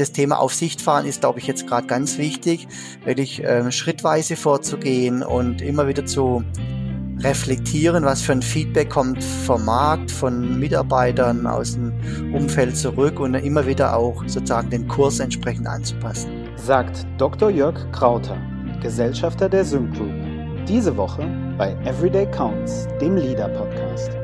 das 0.00 0.12
Thema 0.12 0.40
auf 0.40 0.54
Sicht 0.54 0.80
fahren 0.80 1.06
ist, 1.06 1.20
glaube 1.20 1.38
ich, 1.38 1.46
jetzt 1.46 1.66
gerade 1.66 1.86
ganz 1.86 2.18
wichtig, 2.18 2.66
wirklich 3.04 3.44
äh, 3.44 3.70
schrittweise 3.70 4.36
vorzugehen 4.36 5.22
und 5.22 5.60
immer 5.62 5.86
wieder 5.86 6.06
zu 6.06 6.42
reflektieren, 7.18 8.04
was 8.04 8.22
für 8.22 8.32
ein 8.32 8.42
Feedback 8.42 8.88
kommt 8.88 9.22
vom 9.22 9.64
Markt, 9.64 10.10
von 10.10 10.58
Mitarbeitern 10.58 11.46
aus 11.46 11.74
dem 11.74 11.92
Umfeld 12.34 12.76
zurück 12.76 13.20
und 13.20 13.34
immer 13.34 13.66
wieder 13.66 13.94
auch 13.96 14.22
sozusagen 14.26 14.70
den 14.70 14.88
Kurs 14.88 15.20
entsprechend 15.20 15.66
anzupassen. 15.66 16.30
Sagt 16.56 17.06
Dr. 17.18 17.50
Jörg 17.50 17.76
Krauter, 17.92 18.38
Gesellschafter 18.82 19.48
der 19.48 19.64
Sync 19.64 19.94
Group. 19.94 20.14
Diese 20.66 20.96
Woche 20.96 21.26
bei 21.58 21.72
Everyday 21.84 22.26
Counts, 22.30 22.86
dem 23.00 23.16
Leader 23.16 23.48
Podcast. 23.48 24.19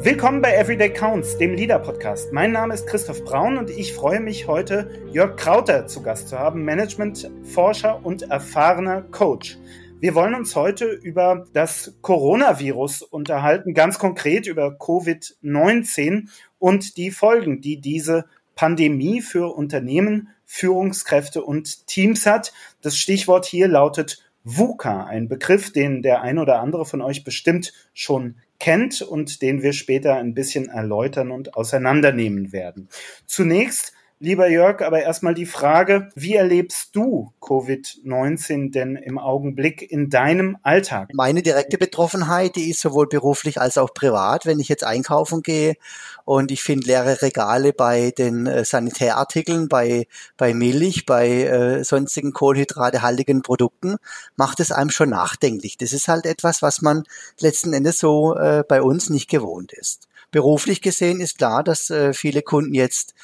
Willkommen 0.00 0.40
bei 0.40 0.54
Everyday 0.54 0.92
Counts, 0.92 1.38
dem 1.38 1.54
Leader 1.54 1.80
Podcast. 1.80 2.32
Mein 2.32 2.52
Name 2.52 2.72
ist 2.72 2.86
Christoph 2.86 3.24
Braun 3.24 3.58
und 3.58 3.68
ich 3.68 3.92
freue 3.92 4.20
mich 4.20 4.46
heute, 4.46 4.88
Jörg 5.12 5.34
Krauter 5.34 5.88
zu 5.88 6.02
Gast 6.02 6.28
zu 6.28 6.38
haben, 6.38 6.64
Management-Forscher 6.64 8.06
und 8.06 8.22
erfahrener 8.22 9.02
Coach. 9.02 9.58
Wir 9.98 10.14
wollen 10.14 10.36
uns 10.36 10.54
heute 10.54 10.86
über 10.86 11.46
das 11.52 11.96
Coronavirus 12.00 13.02
unterhalten, 13.02 13.74
ganz 13.74 13.98
konkret 13.98 14.46
über 14.46 14.68
Covid-19 14.78 16.28
und 16.60 16.96
die 16.96 17.10
Folgen, 17.10 17.60
die 17.60 17.80
diese 17.80 18.26
Pandemie 18.54 19.20
für 19.20 19.52
Unternehmen, 19.52 20.28
Führungskräfte 20.44 21.42
und 21.42 21.88
Teams 21.88 22.24
hat. 22.24 22.52
Das 22.82 22.96
Stichwort 22.96 23.46
hier 23.46 23.66
lautet 23.66 24.24
VUCA, 24.44 25.06
ein 25.06 25.28
Begriff, 25.28 25.72
den 25.72 26.02
der 26.02 26.22
ein 26.22 26.38
oder 26.38 26.60
andere 26.60 26.86
von 26.86 27.02
euch 27.02 27.24
bestimmt 27.24 27.72
schon 27.92 28.36
kennt 28.58 29.02
und 29.02 29.42
den 29.42 29.62
wir 29.62 29.72
später 29.72 30.16
ein 30.16 30.34
bisschen 30.34 30.68
erläutern 30.68 31.30
und 31.30 31.54
auseinandernehmen 31.54 32.52
werden. 32.52 32.88
Zunächst 33.26 33.92
Lieber 34.20 34.48
Jörg, 34.48 34.82
aber 34.82 35.00
erstmal 35.00 35.34
die 35.34 35.46
Frage, 35.46 36.08
wie 36.16 36.34
erlebst 36.34 36.96
du 36.96 37.32
Covid-19 37.40 38.72
denn 38.72 38.96
im 38.96 39.16
Augenblick 39.16 39.92
in 39.92 40.10
deinem 40.10 40.56
Alltag? 40.64 41.10
Meine 41.14 41.40
direkte 41.40 41.78
Betroffenheit, 41.78 42.56
die 42.56 42.68
ist 42.68 42.80
sowohl 42.80 43.06
beruflich 43.06 43.60
als 43.60 43.78
auch 43.78 43.94
privat, 43.94 44.44
wenn 44.44 44.58
ich 44.58 44.68
jetzt 44.68 44.82
einkaufen 44.82 45.42
gehe 45.42 45.76
und 46.24 46.50
ich 46.50 46.64
finde 46.64 46.88
leere 46.88 47.22
Regale 47.22 47.72
bei 47.72 48.10
den 48.10 48.48
äh, 48.48 48.64
Sanitärartikeln, 48.64 49.68
bei, 49.68 50.08
bei 50.36 50.52
Milch, 50.52 51.06
bei 51.06 51.44
äh, 51.44 51.84
sonstigen 51.84 52.32
kohlenhydratehaltigen 52.32 53.42
Produkten, 53.42 53.98
macht 54.34 54.58
es 54.58 54.72
einem 54.72 54.90
schon 54.90 55.10
nachdenklich. 55.10 55.76
Das 55.76 55.92
ist 55.92 56.08
halt 56.08 56.26
etwas, 56.26 56.60
was 56.60 56.82
man 56.82 57.04
letzten 57.38 57.72
Endes 57.72 57.98
so 57.98 58.34
äh, 58.34 58.64
bei 58.68 58.82
uns 58.82 59.10
nicht 59.10 59.30
gewohnt 59.30 59.72
ist. 59.72 60.08
Beruflich 60.32 60.82
gesehen 60.82 61.20
ist 61.20 61.38
klar, 61.38 61.62
dass 61.62 61.88
äh, 61.88 62.12
viele 62.12 62.42
Kunden 62.42 62.74
jetzt 62.74 63.14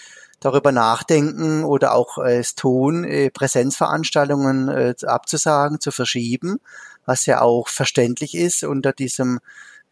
darüber 0.40 0.72
nachdenken 0.72 1.64
oder 1.64 1.94
auch 1.94 2.18
äh, 2.18 2.38
es 2.38 2.54
tun, 2.54 3.04
äh, 3.04 3.30
Präsenzveranstaltungen 3.30 4.68
äh, 4.68 4.94
abzusagen, 5.04 5.80
zu 5.80 5.90
verschieben, 5.90 6.60
was 7.06 7.26
ja 7.26 7.40
auch 7.40 7.68
verständlich 7.68 8.34
ist 8.34 8.64
unter 8.64 8.92
diesem 8.92 9.40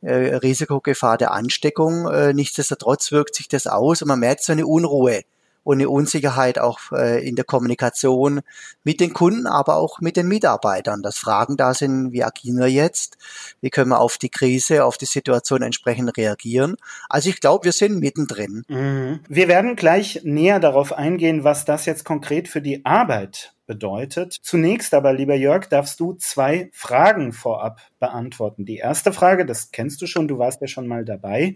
Risikogefahr 0.04 1.16
der 1.16 1.30
Ansteckung. 1.30 2.10
Nichtsdestotrotz 2.34 3.12
wirkt 3.12 3.36
sich 3.36 3.46
das 3.46 3.68
aus 3.68 4.02
und 4.02 4.08
man 4.08 4.18
merkt 4.18 4.42
so 4.42 4.50
eine 4.50 4.66
Unruhe 4.66 5.22
und 5.64 5.78
eine 5.78 5.88
Unsicherheit 5.88 6.58
auch 6.58 6.92
äh, 6.92 7.26
in 7.26 7.36
der 7.36 7.44
Kommunikation 7.44 8.40
mit 8.84 9.00
den 9.00 9.12
Kunden, 9.12 9.46
aber 9.46 9.76
auch 9.76 10.00
mit 10.00 10.16
den 10.16 10.28
Mitarbeitern. 10.28 11.02
Dass 11.02 11.18
Fragen 11.18 11.56
da 11.56 11.74
sind, 11.74 12.12
wie 12.12 12.24
agieren 12.24 12.58
wir 12.58 12.68
jetzt? 12.68 13.18
Wie 13.60 13.70
können 13.70 13.90
wir 13.90 14.00
auf 14.00 14.18
die 14.18 14.28
Krise, 14.28 14.84
auf 14.84 14.98
die 14.98 15.06
Situation 15.06 15.62
entsprechend 15.62 16.16
reagieren? 16.16 16.76
Also 17.08 17.28
ich 17.28 17.40
glaube, 17.40 17.64
wir 17.64 17.72
sind 17.72 17.98
mittendrin. 18.00 18.64
Mhm. 18.68 19.20
Wir 19.28 19.48
werden 19.48 19.76
gleich 19.76 20.20
näher 20.24 20.60
darauf 20.60 20.92
eingehen, 20.92 21.44
was 21.44 21.64
das 21.64 21.86
jetzt 21.86 22.04
konkret 22.04 22.48
für 22.48 22.60
die 22.60 22.84
Arbeit 22.84 23.54
bedeutet. 23.72 24.36
Zunächst 24.42 24.92
aber, 24.92 25.14
lieber 25.14 25.34
Jörg, 25.34 25.66
darfst 25.66 25.98
du 25.98 26.12
zwei 26.12 26.68
Fragen 26.74 27.32
vorab 27.32 27.80
beantworten. 27.98 28.66
Die 28.66 28.76
erste 28.76 29.14
Frage, 29.14 29.46
das 29.46 29.70
kennst 29.70 30.02
du 30.02 30.06
schon, 30.06 30.28
du 30.28 30.36
warst 30.38 30.60
ja 30.60 30.66
schon 30.66 30.86
mal 30.86 31.06
dabei. 31.06 31.54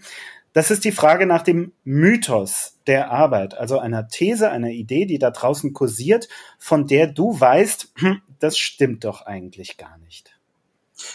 Das 0.55 0.71
ist 0.71 0.87
die 0.87 0.93
Frage 0.93 1.27
nach 1.27 1.43
dem 1.43 1.73
Mythos 1.85 2.79
der 2.87 3.11
Arbeit, 3.11 3.55
also 3.55 3.79
einer 3.79 4.09
These, 4.09 4.51
einer 4.51 4.71
Idee, 4.71 5.05
die 5.05 5.19
da 5.19 5.31
draußen 5.31 5.75
kursiert, 5.75 6.29
von 6.59 6.87
der 6.87 7.07
du 7.07 7.39
weißt, 7.39 7.93
hm, 7.97 8.23
das 8.39 8.57
stimmt 8.57 9.05
doch 9.05 9.27
eigentlich 9.27 9.77
gar 9.77 9.99
nicht. 9.99 10.36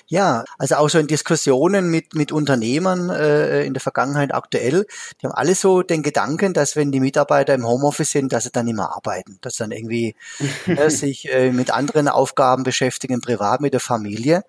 Ja, 0.07 0.43
also 0.57 0.75
auch 0.75 0.89
so 0.89 0.99
in 0.99 1.07
Diskussionen 1.07 1.89
mit, 1.89 2.13
mit 2.15 2.31
Unternehmern 2.31 3.09
äh, 3.09 3.63
in 3.63 3.73
der 3.73 3.81
Vergangenheit 3.81 4.33
aktuell, 4.33 4.85
die 5.21 5.27
haben 5.27 5.33
alle 5.33 5.55
so 5.55 5.81
den 5.81 6.03
Gedanken, 6.03 6.53
dass 6.53 6.75
wenn 6.75 6.91
die 6.91 6.99
Mitarbeiter 6.99 7.53
im 7.53 7.65
Homeoffice 7.65 8.11
sind, 8.11 8.33
dass 8.33 8.43
sie 8.43 8.51
dann 8.51 8.65
nicht 8.65 8.75
mehr 8.75 8.91
arbeiten, 8.93 9.37
dass 9.41 9.55
sie 9.55 9.63
dann 9.63 9.71
irgendwie 9.71 10.15
äh, 10.67 10.89
sich 10.89 11.31
äh, 11.31 11.51
mit 11.51 11.71
anderen 11.71 12.07
Aufgaben 12.07 12.63
beschäftigen, 12.63 13.21
privat 13.21 13.61
mit 13.61 13.73
der 13.73 13.79
Familie. 13.79 14.43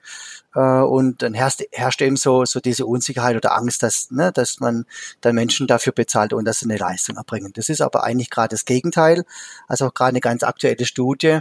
Äh, 0.54 0.60
und 0.60 1.22
dann 1.22 1.34
herrscht, 1.34 1.62
herrscht 1.72 2.02
eben 2.02 2.16
so, 2.16 2.44
so 2.44 2.60
diese 2.60 2.86
Unsicherheit 2.86 3.36
oder 3.36 3.56
Angst, 3.56 3.82
dass, 3.82 4.10
ne, 4.10 4.32
dass 4.32 4.60
man 4.60 4.84
dann 5.20 5.34
Menschen 5.34 5.66
dafür 5.66 5.92
bezahlt 5.92 6.32
und 6.32 6.44
dass 6.44 6.60
sie 6.60 6.66
eine 6.66 6.76
Leistung 6.76 7.16
erbringen. 7.16 7.52
Das 7.54 7.68
ist 7.68 7.80
aber 7.80 8.04
eigentlich 8.04 8.30
gerade 8.30 8.50
das 8.50 8.64
Gegenteil. 8.64 9.24
Also 9.68 9.86
auch 9.86 9.94
gerade 9.94 10.10
eine 10.10 10.20
ganz 10.20 10.42
aktuelle 10.42 10.84
Studie 10.84 11.40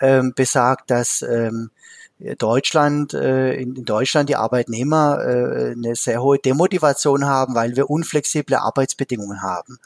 ähm, 0.00 0.32
besagt, 0.34 0.90
dass 0.90 1.22
ähm, 1.22 1.70
Deutschland, 2.38 3.14
äh, 3.14 3.54
in, 3.54 3.84
Deutschland 3.84 4.28
die 4.28 4.36
Arbeitnehmer 4.36 5.18
äh, 5.20 5.72
eine 5.72 5.96
sehr 5.96 6.22
hohe 6.22 6.38
Demotivation 6.38 7.26
haben, 7.26 7.54
weil 7.54 7.76
wir 7.76 7.90
unflexible 7.90 8.56
Arbeitsbedingungen 8.56 9.42
haben. 9.42 9.78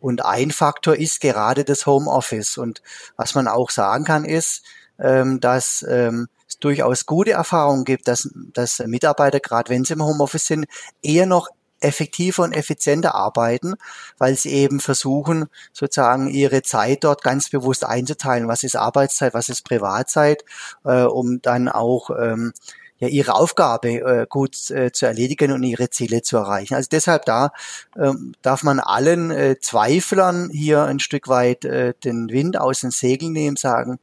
Und 0.00 0.24
ein 0.24 0.50
Faktor 0.50 0.96
ist 0.96 1.20
gerade 1.20 1.64
das 1.64 1.86
Homeoffice. 1.86 2.58
Und 2.58 2.82
was 3.16 3.34
man 3.34 3.48
auch 3.48 3.70
sagen 3.70 4.04
kann, 4.04 4.24
ist, 4.24 4.64
ähm, 4.98 5.40
dass 5.40 5.84
ähm, 5.88 6.28
es 6.48 6.58
durchaus 6.58 7.06
gute 7.06 7.32
Erfahrungen 7.32 7.84
gibt, 7.84 8.08
dass, 8.08 8.28
dass 8.52 8.80
Mitarbeiter, 8.80 9.40
gerade 9.40 9.70
wenn 9.70 9.84
sie 9.84 9.94
im 9.94 10.04
Homeoffice 10.04 10.46
sind, 10.46 10.66
eher 11.02 11.26
noch 11.26 11.48
effektiver 11.84 12.42
und 12.42 12.52
effizienter 12.52 13.14
arbeiten, 13.14 13.74
weil 14.18 14.36
sie 14.36 14.50
eben 14.50 14.80
versuchen, 14.80 15.46
sozusagen 15.72 16.28
ihre 16.28 16.62
Zeit 16.62 17.04
dort 17.04 17.22
ganz 17.22 17.50
bewusst 17.50 17.84
einzuteilen. 17.84 18.48
Was 18.48 18.62
ist 18.62 18.76
Arbeitszeit, 18.76 19.34
was 19.34 19.48
ist 19.48 19.62
Privatzeit, 19.62 20.44
äh, 20.84 21.02
um 21.02 21.40
dann 21.42 21.68
auch 21.68 22.10
ähm, 22.10 22.52
ja, 22.98 23.08
ihre 23.08 23.34
Aufgabe 23.34 23.88
äh, 23.88 24.26
gut 24.28 24.70
äh, 24.70 24.92
zu 24.92 25.06
erledigen 25.06 25.52
und 25.52 25.62
ihre 25.62 25.90
Ziele 25.90 26.22
zu 26.22 26.36
erreichen. 26.36 26.74
Also 26.74 26.88
deshalb 26.90 27.24
da 27.24 27.52
ähm, 27.96 28.34
darf 28.42 28.62
man 28.62 28.80
allen 28.80 29.30
äh, 29.30 29.56
Zweiflern 29.60 30.50
hier 30.50 30.84
ein 30.84 31.00
Stück 31.00 31.28
weit 31.28 31.64
äh, 31.64 31.94
den 32.04 32.30
Wind 32.30 32.58
aus 32.58 32.80
den 32.80 32.90
Segeln 32.90 33.32
nehmen, 33.32 33.56
sagen, 33.56 33.98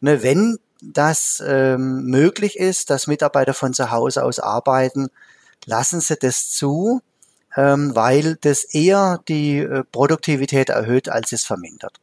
ne, 0.00 0.22
wenn 0.22 0.58
das 0.82 1.42
ähm, 1.46 2.04
möglich 2.04 2.58
ist, 2.58 2.90
dass 2.90 3.06
Mitarbeiter 3.06 3.54
von 3.54 3.72
zu 3.72 3.90
Hause 3.90 4.22
aus 4.22 4.38
arbeiten, 4.38 5.08
lassen 5.64 6.00
Sie 6.00 6.16
das 6.16 6.50
zu, 6.50 7.00
ähm, 7.56 7.94
weil 7.94 8.36
das 8.40 8.64
eher 8.64 9.20
die 9.28 9.58
äh, 9.58 9.84
Produktivität 9.90 10.68
erhöht, 10.68 11.08
als 11.08 11.32
es 11.32 11.44
vermindert. 11.44 12.00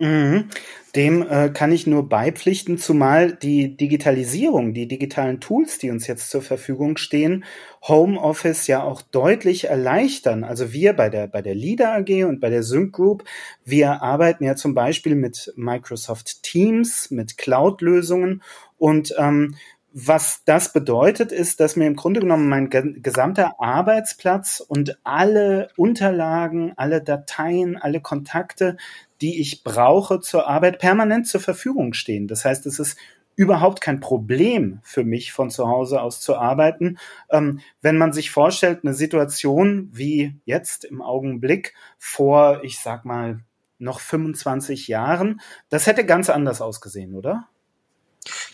Mhm. 0.00 0.48
Dem 0.96 1.22
äh, 1.22 1.50
kann 1.50 1.70
ich 1.70 1.86
nur 1.86 2.08
beipflichten, 2.08 2.78
zumal 2.78 3.32
die 3.32 3.76
Digitalisierung, 3.76 4.72
die 4.72 4.88
digitalen 4.88 5.40
Tools, 5.40 5.78
die 5.78 5.90
uns 5.90 6.06
jetzt 6.06 6.30
zur 6.30 6.40
Verfügung 6.40 6.96
stehen, 6.96 7.44
Homeoffice 7.86 8.66
ja 8.66 8.82
auch 8.82 9.02
deutlich 9.02 9.68
erleichtern. 9.68 10.42
Also 10.42 10.72
wir 10.72 10.94
bei 10.94 11.10
der, 11.10 11.26
bei 11.26 11.42
der 11.42 11.54
Leader 11.54 11.92
AG 11.92 12.24
und 12.24 12.40
bei 12.40 12.48
der 12.48 12.62
Sync 12.62 12.92
Group, 12.92 13.24
wir 13.64 14.02
arbeiten 14.02 14.42
ja 14.42 14.56
zum 14.56 14.74
Beispiel 14.74 15.14
mit 15.14 15.52
Microsoft 15.54 16.42
Teams, 16.42 17.10
mit 17.10 17.36
Cloud-Lösungen 17.36 18.42
und 18.78 19.14
ähm, 19.18 19.54
was 19.92 20.44
das 20.44 20.72
bedeutet, 20.72 21.32
ist, 21.32 21.58
dass 21.60 21.76
mir 21.76 21.86
im 21.86 21.96
Grunde 21.96 22.20
genommen 22.20 22.48
mein 22.48 22.70
gesamter 22.70 23.60
Arbeitsplatz 23.60 24.60
und 24.60 24.98
alle 25.04 25.68
Unterlagen, 25.76 26.72
alle 26.76 27.02
Dateien, 27.02 27.76
alle 27.76 28.00
Kontakte, 28.00 28.76
die 29.20 29.40
ich 29.40 29.64
brauche 29.64 30.20
zur 30.20 30.46
Arbeit, 30.48 30.78
permanent 30.78 31.26
zur 31.26 31.40
Verfügung 31.40 31.92
stehen. 31.92 32.28
Das 32.28 32.44
heißt, 32.44 32.66
es 32.66 32.78
ist 32.78 32.98
überhaupt 33.36 33.80
kein 33.80 34.00
Problem 34.00 34.80
für 34.82 35.02
mich, 35.02 35.32
von 35.32 35.50
zu 35.50 35.66
Hause 35.66 36.00
aus 36.02 36.20
zu 36.20 36.36
arbeiten. 36.36 36.98
Ähm, 37.30 37.60
wenn 37.80 37.96
man 37.96 38.12
sich 38.12 38.30
vorstellt, 38.30 38.80
eine 38.84 38.94
Situation 38.94 39.88
wie 39.92 40.36
jetzt 40.44 40.84
im 40.84 41.02
Augenblick 41.02 41.74
vor, 41.98 42.62
ich 42.64 42.78
sag 42.78 43.04
mal, 43.04 43.40
noch 43.78 44.00
25 44.00 44.88
Jahren, 44.88 45.40
das 45.70 45.86
hätte 45.86 46.04
ganz 46.04 46.28
anders 46.28 46.60
ausgesehen, 46.60 47.14
oder? 47.14 47.48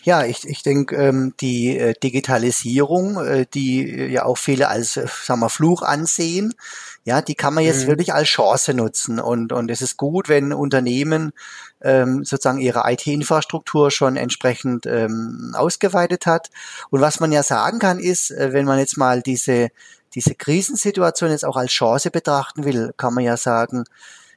Ja, 0.03 0.23
ich, 0.23 0.47
ich 0.47 0.63
denke, 0.63 0.95
ähm, 0.95 1.33
die 1.39 1.77
äh, 1.77 1.93
Digitalisierung, 2.01 3.23
äh, 3.23 3.45
die 3.53 3.89
äh, 3.89 4.07
ja 4.07 4.25
auch 4.25 4.37
viele 4.37 4.67
als, 4.69 4.97
äh, 4.97 5.07
sagen 5.23 5.39
wir, 5.41 5.49
Fluch 5.49 5.81
ansehen, 5.81 6.53
ja, 7.03 7.21
die 7.21 7.35
kann 7.35 7.53
man 7.53 7.63
jetzt 7.63 7.83
mhm. 7.83 7.87
wirklich 7.87 8.13
als 8.13 8.27
Chance 8.27 8.73
nutzen. 8.73 9.19
Und, 9.19 9.53
und 9.53 9.71
es 9.71 9.81
ist 9.81 9.95
gut, 9.95 10.27
wenn 10.27 10.51
Unternehmen 10.51 11.31
ähm, 11.81 12.25
sozusagen 12.25 12.59
ihre 12.59 12.83
IT-Infrastruktur 12.91 13.91
schon 13.91 14.17
entsprechend 14.17 14.85
ähm, 14.85 15.53
ausgeweitet 15.55 16.25
hat. 16.25 16.49
Und 16.89 17.01
was 17.01 17.19
man 17.19 17.31
ja 17.31 17.43
sagen 17.43 17.79
kann, 17.79 17.99
ist, 17.99 18.31
äh, 18.31 18.51
wenn 18.51 18.65
man 18.65 18.79
jetzt 18.79 18.97
mal 18.97 19.21
diese, 19.21 19.69
diese 20.15 20.35
Krisensituation 20.35 21.31
jetzt 21.31 21.45
auch 21.45 21.55
als 21.55 21.71
Chance 21.71 22.11
betrachten 22.11 22.65
will, 22.65 22.93
kann 22.97 23.13
man 23.13 23.23
ja 23.23 23.37
sagen, 23.37 23.85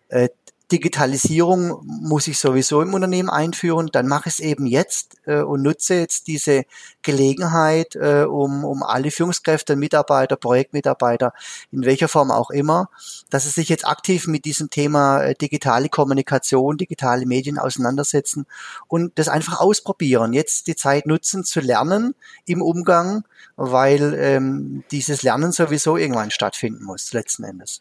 äh, 0.08 0.28
Digitalisierung 0.72 1.80
muss 1.84 2.28
ich 2.28 2.38
sowieso 2.38 2.82
im 2.82 2.94
Unternehmen 2.94 3.28
einführen, 3.28 3.88
dann 3.92 4.06
mache 4.06 4.28
ich 4.28 4.34
es 4.34 4.40
eben 4.40 4.66
jetzt 4.66 5.16
äh, 5.26 5.40
und 5.40 5.62
nutze 5.62 5.94
jetzt 5.94 6.26
diese 6.26 6.64
Gelegenheit, 7.02 7.96
äh, 7.96 8.22
um, 8.22 8.64
um 8.64 8.82
alle 8.82 9.10
Führungskräfte, 9.10 9.76
Mitarbeiter, 9.76 10.36
Projektmitarbeiter, 10.36 11.32
in 11.72 11.84
welcher 11.84 12.08
Form 12.08 12.30
auch 12.30 12.50
immer, 12.50 12.88
dass 13.30 13.44
sie 13.44 13.50
sich 13.50 13.68
jetzt 13.68 13.86
aktiv 13.86 14.26
mit 14.26 14.44
diesem 14.44 14.70
Thema 14.70 15.22
äh, 15.22 15.34
digitale 15.34 15.88
Kommunikation, 15.88 16.76
digitale 16.76 17.26
Medien 17.26 17.58
auseinandersetzen 17.58 18.46
und 18.86 19.18
das 19.18 19.28
einfach 19.28 19.60
ausprobieren. 19.60 20.32
Jetzt 20.32 20.68
die 20.68 20.76
Zeit 20.76 21.06
nutzen 21.06 21.44
zu 21.44 21.60
lernen 21.60 22.14
im 22.46 22.62
Umgang, 22.62 23.24
weil 23.56 24.14
ähm, 24.14 24.84
dieses 24.90 25.22
Lernen 25.22 25.52
sowieso 25.52 25.96
irgendwann 25.96 26.30
stattfinden 26.30 26.84
muss, 26.84 27.12
letzten 27.12 27.44
Endes. 27.44 27.80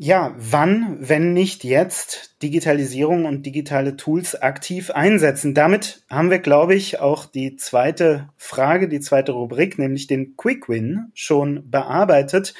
Ja, 0.00 0.32
wann, 0.38 0.96
wenn 1.00 1.32
nicht 1.32 1.64
jetzt, 1.64 2.40
Digitalisierung 2.40 3.24
und 3.24 3.44
digitale 3.44 3.96
Tools 3.96 4.40
aktiv 4.40 4.92
einsetzen? 4.92 5.54
Damit 5.54 6.04
haben 6.08 6.30
wir, 6.30 6.38
glaube 6.38 6.76
ich, 6.76 7.00
auch 7.00 7.26
die 7.26 7.56
zweite 7.56 8.28
Frage, 8.36 8.88
die 8.88 9.00
zweite 9.00 9.32
Rubrik, 9.32 9.76
nämlich 9.76 10.06
den 10.06 10.36
Quick 10.36 10.68
Win, 10.68 11.10
schon 11.14 11.68
bearbeitet. 11.68 12.54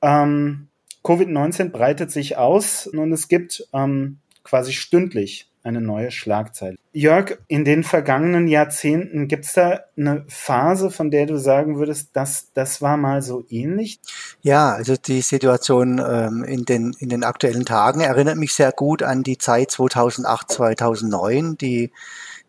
Ähm, 0.00 0.68
Covid-19 1.04 1.68
breitet 1.72 2.10
sich 2.10 2.38
aus 2.38 2.86
und 2.86 3.12
es 3.12 3.28
gibt 3.28 3.68
ähm, 3.74 4.20
quasi 4.42 4.72
stündlich 4.72 5.47
eine 5.62 5.80
neue 5.80 6.10
Schlagzeile. 6.10 6.76
Jörg, 6.92 7.38
in 7.46 7.64
den 7.64 7.84
vergangenen 7.84 8.48
Jahrzehnten 8.48 9.28
gibt 9.28 9.44
es 9.44 9.52
da 9.52 9.80
eine 9.96 10.24
Phase, 10.28 10.90
von 10.90 11.10
der 11.10 11.26
du 11.26 11.38
sagen 11.38 11.78
würdest, 11.78 12.10
dass 12.14 12.52
das 12.54 12.82
war 12.82 12.96
mal 12.96 13.22
so 13.22 13.44
ähnlich? 13.48 14.00
Ja, 14.40 14.72
also 14.72 14.96
die 14.96 15.20
Situation 15.20 16.02
ähm, 16.04 16.44
in, 16.44 16.64
den, 16.64 16.94
in 16.98 17.08
den 17.08 17.24
aktuellen 17.24 17.64
Tagen 17.64 18.00
erinnert 18.00 18.36
mich 18.36 18.54
sehr 18.54 18.72
gut 18.72 19.02
an 19.02 19.22
die 19.22 19.38
Zeit 19.38 19.70
2008, 19.70 20.50
2009, 20.50 21.58
die 21.58 21.92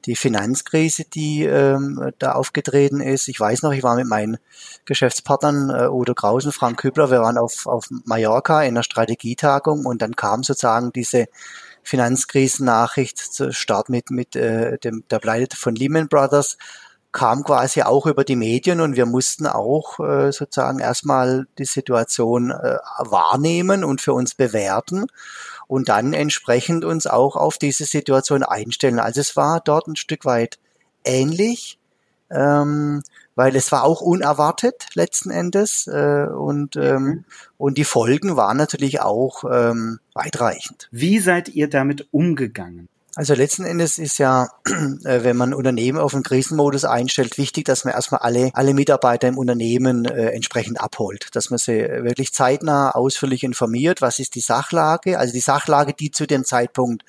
die 0.06 0.16
Finanzkrise, 0.16 1.04
die 1.04 1.44
ähm, 1.44 2.12
da 2.20 2.32
aufgetreten 2.34 3.02
ist. 3.02 3.28
Ich 3.28 3.40
weiß 3.40 3.64
noch, 3.64 3.74
ich 3.74 3.84
war 3.84 3.96
mit 3.96 4.08
meinen 4.08 4.38
Geschäftspartnern 4.86 5.70
äh, 5.70 5.88
Udo 5.90 6.14
Grausen, 6.14 6.52
Frank 6.52 6.80
Kübler, 6.80 7.12
wir 7.12 7.22
waren 7.22 7.38
auf, 7.38 7.68
auf 7.68 7.88
Mallorca 8.06 8.64
in 8.64 8.70
einer 8.70 8.84
Strategietagung 8.84 9.86
und 9.86 10.02
dann 10.02 10.16
kam 10.16 10.44
sozusagen 10.44 10.94
diese 10.94 11.28
Finanzkrisennachricht 11.90 13.18
zu 13.18 13.52
Start 13.52 13.90
mit, 13.90 14.12
mit 14.12 14.36
äh, 14.36 14.78
dem, 14.78 15.04
der 15.10 15.20
Pleite 15.20 15.58
von 15.58 15.74
Lehman 15.74 16.08
Brothers 16.08 16.58
kam 17.12 17.44
quasi 17.44 17.82
auch 17.82 18.06
über 18.06 18.24
die 18.24 18.36
Medien 18.36 18.80
und 18.82 18.96
wir 18.96 19.08
mussten 19.08 19.48
auch 19.48 20.00
äh, 20.00 20.32
sozusagen 20.32 20.78
erstmal 20.78 21.48
die 21.58 21.66
Situation 21.66 22.52
äh, 22.52 22.78
wahrnehmen 23.00 23.84
und 23.84 24.02
für 24.02 24.14
uns 24.14 24.36
bewerten 24.36 25.08
und 25.66 25.90
dann 25.90 26.14
entsprechend 26.14 26.86
uns 26.86 27.08
auch 27.08 27.36
auf 27.36 27.58
diese 27.58 27.86
Situation 27.86 28.44
einstellen. 28.44 29.00
Also 29.00 29.22
es 29.22 29.36
war 29.36 29.60
dort 29.60 29.88
ein 29.88 29.96
Stück 29.96 30.26
weit 30.26 30.60
ähnlich. 31.04 31.79
Ähm, 32.32 33.02
weil 33.36 33.56
es 33.56 33.72
war 33.72 33.84
auch 33.84 34.02
unerwartet 34.02 34.88
letzten 34.94 35.32
Endes 35.32 35.88
äh, 35.88 36.28
und 36.28 36.76
ähm, 36.76 37.04
mhm. 37.04 37.26
und 37.58 37.78
die 37.78 37.86
Folgen 37.86 38.36
waren 38.36 38.58
natürlich 38.58 39.02
auch 39.02 39.44
ähm, 39.50 40.00
weitreichend. 40.14 40.90
Wie 40.92 41.20
seid 41.20 41.50
ihr 41.50 41.70
damit 41.70 42.08
umgegangen? 42.12 42.90
Also 43.16 43.34
letzten 43.34 43.66
Endes 43.66 43.98
ist 43.98 44.18
ja, 44.18 44.48
äh, 44.66 45.24
wenn 45.24 45.36
man 45.36 45.54
Unternehmen 45.54 45.98
auf 45.98 46.14
einen 46.14 46.24
Krisenmodus 46.24 46.86
einstellt, 46.86 47.38
wichtig, 47.38 47.66
dass 47.66 47.84
man 47.84 47.94
erstmal 47.94 48.22
alle, 48.22 48.52
alle 48.54 48.74
Mitarbeiter 48.74 49.28
im 49.28 49.38
Unternehmen 49.38 50.06
äh, 50.06 50.28
entsprechend 50.28 50.80
abholt, 50.80 51.28
dass 51.34 51.50
man 51.50 51.58
sie 51.58 51.80
wirklich 51.80 52.34
zeitnah 52.34 52.92
ausführlich 52.92 53.44
informiert, 53.44 54.02
was 54.02 54.20
ist 54.20 54.36
die 54.36 54.42
Sachlage, 54.42 55.18
also 55.18 55.34
die 55.34 55.40
Sachlage, 55.40 55.94
die 55.94 56.12
zu 56.12 56.28
dem 56.28 56.46
Zeitpunkt 56.46 57.04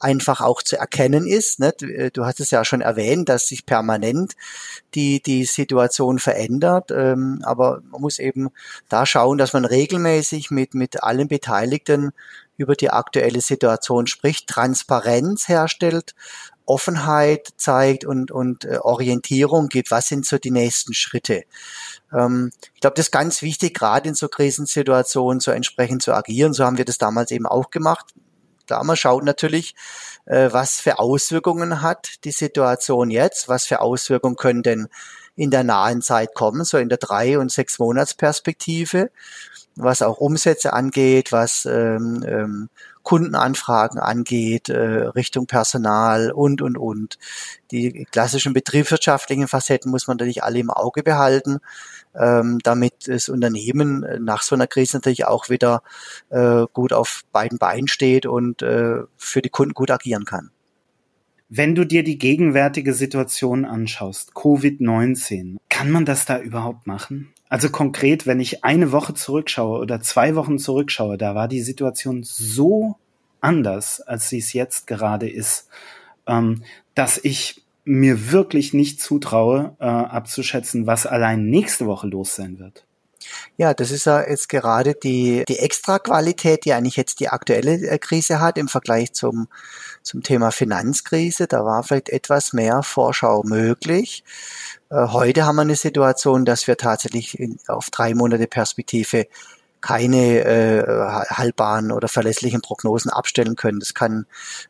einfach 0.00 0.40
auch 0.40 0.62
zu 0.62 0.76
erkennen 0.76 1.26
ist. 1.26 1.60
Äh, 1.60 2.10
du 2.10 2.24
hast 2.24 2.40
es 2.40 2.50
ja 2.50 2.64
schon 2.64 2.80
erwähnt, 2.80 3.28
dass 3.28 3.46
sich 3.46 3.66
permanent 3.66 4.34
die, 4.94 5.22
die 5.22 5.44
Situation 5.44 6.18
verändert. 6.18 6.90
Ähm, 6.90 7.40
aber 7.44 7.82
man 7.90 8.00
muss 8.00 8.18
eben 8.18 8.48
da 8.88 9.06
schauen, 9.06 9.38
dass 9.38 9.52
man 9.52 9.64
regelmäßig 9.64 10.50
mit, 10.50 10.74
mit 10.74 11.02
allen 11.02 11.28
Beteiligten 11.28 12.12
über 12.56 12.74
die 12.74 12.90
aktuelle 12.90 13.40
Situation 13.40 14.06
spricht, 14.06 14.48
Transparenz 14.48 15.48
herstellt, 15.48 16.14
Offenheit 16.66 17.48
zeigt 17.56 18.04
und, 18.04 18.30
und 18.30 18.64
äh, 18.64 18.78
Orientierung 18.78 19.68
gibt. 19.68 19.90
Was 19.90 20.08
sind 20.08 20.26
so 20.26 20.38
die 20.38 20.50
nächsten 20.50 20.94
Schritte? 20.94 21.42
Ähm, 22.12 22.52
ich 22.74 22.80
glaube, 22.80 22.94
das 22.96 23.06
ist 23.06 23.12
ganz 23.12 23.42
wichtig, 23.42 23.74
gerade 23.74 24.08
in 24.08 24.14
so 24.14 24.28
Krisensituationen 24.28 25.40
so 25.40 25.50
entsprechend 25.50 26.02
zu 26.02 26.12
agieren. 26.12 26.52
So 26.52 26.64
haben 26.64 26.78
wir 26.78 26.84
das 26.84 26.98
damals 26.98 27.30
eben 27.30 27.46
auch 27.46 27.70
gemacht 27.70 28.14
Klar, 28.70 28.84
man 28.84 28.96
schaut 28.96 29.24
natürlich, 29.24 29.74
äh, 30.26 30.48
was 30.52 30.76
für 30.80 31.00
Auswirkungen 31.00 31.82
hat 31.82 32.22
die 32.22 32.30
Situation 32.30 33.10
jetzt, 33.10 33.48
was 33.48 33.64
für 33.64 33.80
Auswirkungen 33.80 34.36
können 34.36 34.62
denn 34.62 34.86
in 35.34 35.50
der 35.50 35.64
nahen 35.64 36.02
Zeit 36.02 36.34
kommen, 36.34 36.62
so 36.62 36.78
in 36.78 36.88
der 36.88 36.98
drei- 36.98 37.36
und 37.36 37.50
sechs 37.50 37.80
Monatsperspektive, 37.80 39.10
was 39.74 40.02
auch 40.02 40.18
Umsätze 40.18 40.72
angeht, 40.72 41.32
was 41.32 41.64
ähm, 41.64 42.24
ähm, 42.24 42.68
Kundenanfragen 43.02 43.98
angeht, 43.98 44.68
äh, 44.68 44.78
Richtung 44.78 45.46
Personal 45.46 46.30
und, 46.30 46.62
und, 46.62 46.76
und. 46.76 47.18
Die 47.70 48.06
klassischen 48.10 48.52
betriebswirtschaftlichen 48.52 49.48
Facetten 49.48 49.90
muss 49.90 50.06
man 50.06 50.16
natürlich 50.16 50.42
alle 50.42 50.58
im 50.58 50.70
Auge 50.70 51.02
behalten 51.02 51.60
ähm, 52.14 52.58
damit 52.62 53.06
das 53.06 53.28
Unternehmen 53.28 54.04
nach 54.20 54.42
so 54.42 54.54
einer 54.54 54.66
Krise 54.66 54.96
natürlich 54.96 55.26
auch 55.26 55.48
wieder 55.48 55.82
äh, 56.30 56.64
gut 56.72 56.92
auf 56.92 57.22
beiden 57.32 57.58
Beinen 57.58 57.88
steht 57.88 58.26
und 58.26 58.62
äh, 58.62 58.98
für 59.16 59.42
die 59.42 59.48
Kunden 59.48 59.74
gut 59.74 59.90
agieren 59.90 60.24
kann. 60.24 60.50
Wenn 61.48 61.74
du 61.74 61.84
dir 61.84 62.04
die 62.04 62.18
gegenwärtige 62.18 62.94
Situation 62.94 63.64
anschaust, 63.64 64.32
Covid-19, 64.34 65.56
kann 65.68 65.90
man 65.90 66.04
das 66.04 66.24
da 66.24 66.38
überhaupt 66.38 66.86
machen? 66.86 67.32
Also 67.50 67.68
konkret, 67.68 68.28
wenn 68.28 68.38
ich 68.38 68.64
eine 68.64 68.92
Woche 68.92 69.12
zurückschaue 69.12 69.80
oder 69.80 70.00
zwei 70.00 70.36
Wochen 70.36 70.58
zurückschaue, 70.58 71.18
da 71.18 71.34
war 71.34 71.48
die 71.48 71.60
Situation 71.60 72.22
so 72.22 72.96
anders, 73.40 74.00
als 74.00 74.28
sie 74.28 74.38
es 74.38 74.52
jetzt 74.52 74.86
gerade 74.86 75.28
ist, 75.28 75.68
ähm, 76.28 76.62
dass 76.94 77.18
ich 77.22 77.62
mir 77.84 78.30
wirklich 78.30 78.72
nicht 78.72 79.02
zutraue, 79.02 79.74
äh, 79.80 79.84
abzuschätzen, 79.84 80.86
was 80.86 81.06
allein 81.06 81.50
nächste 81.50 81.86
Woche 81.86 82.06
los 82.06 82.36
sein 82.36 82.60
wird. 82.60 82.86
Ja, 83.56 83.74
das 83.74 83.90
ist 83.90 84.06
ja 84.06 84.26
jetzt 84.26 84.48
gerade 84.48 84.94
die, 84.94 85.44
die 85.46 85.58
Extraqualität, 85.58 86.64
die 86.64 86.72
eigentlich 86.72 86.96
jetzt 86.96 87.20
die 87.20 87.28
aktuelle 87.28 87.74
äh, 87.86 87.98
Krise 87.98 88.40
hat 88.40 88.58
im 88.58 88.68
Vergleich 88.68 89.12
zum, 89.12 89.48
zum 90.02 90.22
Thema 90.22 90.50
Finanzkrise. 90.50 91.46
Da 91.46 91.64
war 91.64 91.82
vielleicht 91.82 92.08
etwas 92.08 92.52
mehr 92.52 92.82
Vorschau 92.82 93.42
möglich. 93.44 94.24
Äh, 94.90 95.08
heute 95.08 95.44
haben 95.44 95.56
wir 95.56 95.62
eine 95.62 95.76
Situation, 95.76 96.44
dass 96.44 96.66
wir 96.66 96.76
tatsächlich 96.76 97.38
in, 97.38 97.58
auf 97.68 97.90
drei 97.90 98.14
Monate 98.14 98.46
Perspektive 98.46 99.26
keine 99.80 100.44
äh, 100.44 100.84
haltbaren 101.30 101.90
oder 101.90 102.08
verlässlichen 102.08 102.60
Prognosen 102.60 103.10
abstellen 103.10 103.56
können. 103.56 103.80
Das 103.80 103.94
kann 103.94 104.26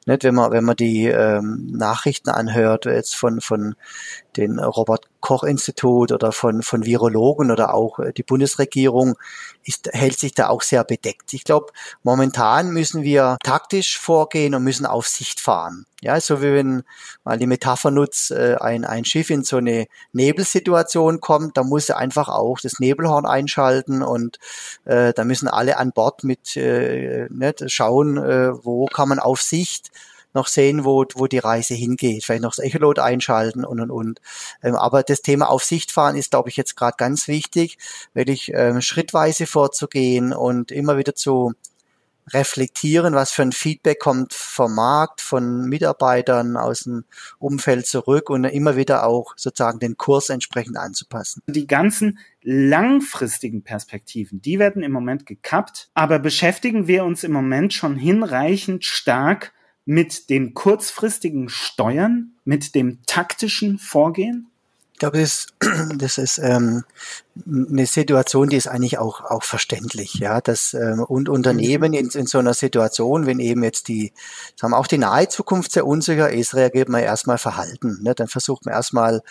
nicht, 0.06 0.22
wenn 0.22 0.34
man 0.34 0.52
wenn 0.52 0.64
man 0.64 0.76
die 0.76 1.06
ähm, 1.06 1.66
Nachrichten 1.72 2.30
anhört 2.30 2.84
jetzt 2.84 3.16
von 3.16 3.40
von 3.40 3.74
den 4.36 4.58
Robert 4.58 5.06
Koch 5.20 5.44
Institut 5.44 6.12
oder 6.12 6.32
von 6.32 6.62
von 6.62 6.84
Virologen 6.84 7.50
oder 7.50 7.74
auch 7.74 7.98
äh, 7.98 8.12
die 8.12 8.22
Bundesregierung 8.22 9.16
ist, 9.64 9.90
hält 9.92 10.18
sich 10.18 10.34
da 10.34 10.48
auch 10.48 10.62
sehr 10.62 10.84
bedeckt. 10.84 11.32
Ich 11.34 11.44
glaube, 11.44 11.66
momentan 12.02 12.70
müssen 12.70 13.02
wir 13.02 13.36
taktisch 13.42 13.98
vorgehen 13.98 14.54
und 14.54 14.64
müssen 14.64 14.86
auf 14.86 15.06
Sicht 15.06 15.40
fahren. 15.40 15.84
Ja, 16.02 16.18
so 16.18 16.40
wie 16.40 16.54
wenn 16.54 16.82
mal 17.24 17.38
die 17.38 17.46
Metapher 17.46 17.90
nutzt, 17.90 18.30
äh, 18.30 18.56
ein, 18.58 18.86
ein 18.86 19.04
Schiff 19.04 19.28
in 19.28 19.44
so 19.44 19.58
eine 19.58 19.86
Nebelsituation 20.12 21.20
kommt, 21.20 21.58
da 21.58 21.62
muss 21.62 21.90
er 21.90 21.98
einfach 21.98 22.28
auch 22.28 22.58
das 22.60 22.80
Nebelhorn 22.80 23.26
einschalten 23.26 24.02
und 24.02 24.38
äh, 24.86 25.12
da 25.12 25.24
müssen 25.24 25.48
alle 25.48 25.76
an 25.76 25.92
Bord 25.92 26.24
mit 26.24 26.56
äh, 26.56 27.28
nicht, 27.30 27.70
schauen, 27.70 28.16
äh, 28.16 28.52
wo 28.64 28.86
kann 28.86 29.10
man 29.10 29.18
auf 29.18 29.42
Sicht 29.42 29.90
noch 30.34 30.46
sehen, 30.46 30.84
wo, 30.84 31.04
wo 31.14 31.26
die 31.26 31.38
Reise 31.38 31.74
hingeht, 31.74 32.24
vielleicht 32.24 32.42
noch 32.42 32.54
das 32.54 32.64
Echolot 32.64 32.98
einschalten 32.98 33.64
und 33.64 33.80
und 33.80 33.90
und. 33.90 34.20
Ähm, 34.62 34.74
aber 34.74 35.02
das 35.02 35.22
Thema 35.22 35.48
auf 35.48 35.62
fahren 35.90 36.16
ist, 36.16 36.30
glaube 36.30 36.48
ich, 36.48 36.56
jetzt 36.56 36.76
gerade 36.76 36.96
ganz 36.96 37.28
wichtig, 37.28 37.78
wirklich 38.14 38.52
ähm, 38.54 38.80
schrittweise 38.80 39.46
vorzugehen 39.46 40.32
und 40.32 40.70
immer 40.72 40.96
wieder 40.96 41.14
zu 41.14 41.52
reflektieren, 42.32 43.14
was 43.14 43.32
für 43.32 43.42
ein 43.42 43.52
Feedback 43.52 43.98
kommt 43.98 44.34
vom 44.34 44.74
Markt, 44.74 45.20
von 45.20 45.68
Mitarbeitern 45.68 46.56
aus 46.56 46.80
dem 46.80 47.04
Umfeld 47.38 47.86
zurück 47.86 48.30
und 48.30 48.44
immer 48.44 48.76
wieder 48.76 49.04
auch 49.06 49.34
sozusagen 49.36 49.78
den 49.78 49.96
Kurs 49.96 50.28
entsprechend 50.28 50.76
anzupassen. 50.76 51.42
Die 51.48 51.66
ganzen 51.66 52.18
langfristigen 52.42 53.62
Perspektiven, 53.62 54.40
die 54.40 54.58
werden 54.58 54.82
im 54.82 54.92
Moment 54.92 55.26
gekappt, 55.26 55.90
aber 55.94 56.18
beschäftigen 56.18 56.86
wir 56.86 57.04
uns 57.04 57.24
im 57.24 57.32
Moment 57.32 57.72
schon 57.72 57.96
hinreichend 57.96 58.84
stark 58.84 59.52
mit 59.90 60.30
dem 60.30 60.54
kurzfristigen 60.54 61.48
Steuern, 61.48 62.36
mit 62.44 62.76
dem 62.76 63.00
taktischen 63.06 63.76
Vorgehen? 63.76 64.46
Glaube, 65.00 65.18
das, 65.18 65.48
das 65.96 66.18
ist 66.18 66.38
ähm, 66.38 66.84
eine 67.46 67.86
Situation, 67.86 68.50
die 68.50 68.56
ist 68.56 68.68
eigentlich 68.68 68.98
auch, 68.98 69.22
auch 69.22 69.42
verständlich, 69.42 70.14
ja, 70.14 70.40
dass 70.40 70.74
ähm, 70.74 71.02
und 71.02 71.28
Unternehmen 71.28 71.94
in, 71.94 72.10
in 72.10 72.26
so 72.26 72.38
einer 72.38 72.54
Situation, 72.54 73.26
wenn 73.26 73.40
eben 73.40 73.64
jetzt 73.64 73.88
die, 73.88 74.12
sagen 74.56 74.72
wir 74.72 74.78
auch 74.78 74.86
die 74.86 74.98
nahe 74.98 75.28
Zukunft 75.28 75.72
sehr 75.72 75.86
unsicher 75.86 76.30
ist, 76.30 76.54
reagiert 76.54 76.88
man 76.88 77.02
erstmal 77.02 77.38
verhalten, 77.38 77.98
ne? 78.02 78.14
dann 78.14 78.28
versucht 78.28 78.66
man 78.66 78.74
erstmal 78.74 79.22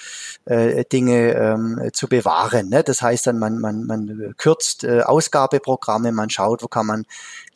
äh, 0.45 0.83
Dinge 0.85 1.33
ähm, 1.33 1.89
zu 1.93 2.07
bewahren, 2.07 2.69
ne? 2.69 2.83
das 2.83 3.01
heißt 3.01 3.27
dann 3.27 3.37
man 3.37 3.59
man 3.59 3.85
man 3.85 4.33
kürzt 4.37 4.83
äh, 4.83 5.01
Ausgabeprogramme, 5.01 6.11
man 6.11 6.31
schaut, 6.31 6.63
wo 6.63 6.67
kann 6.67 6.87
man 6.87 7.05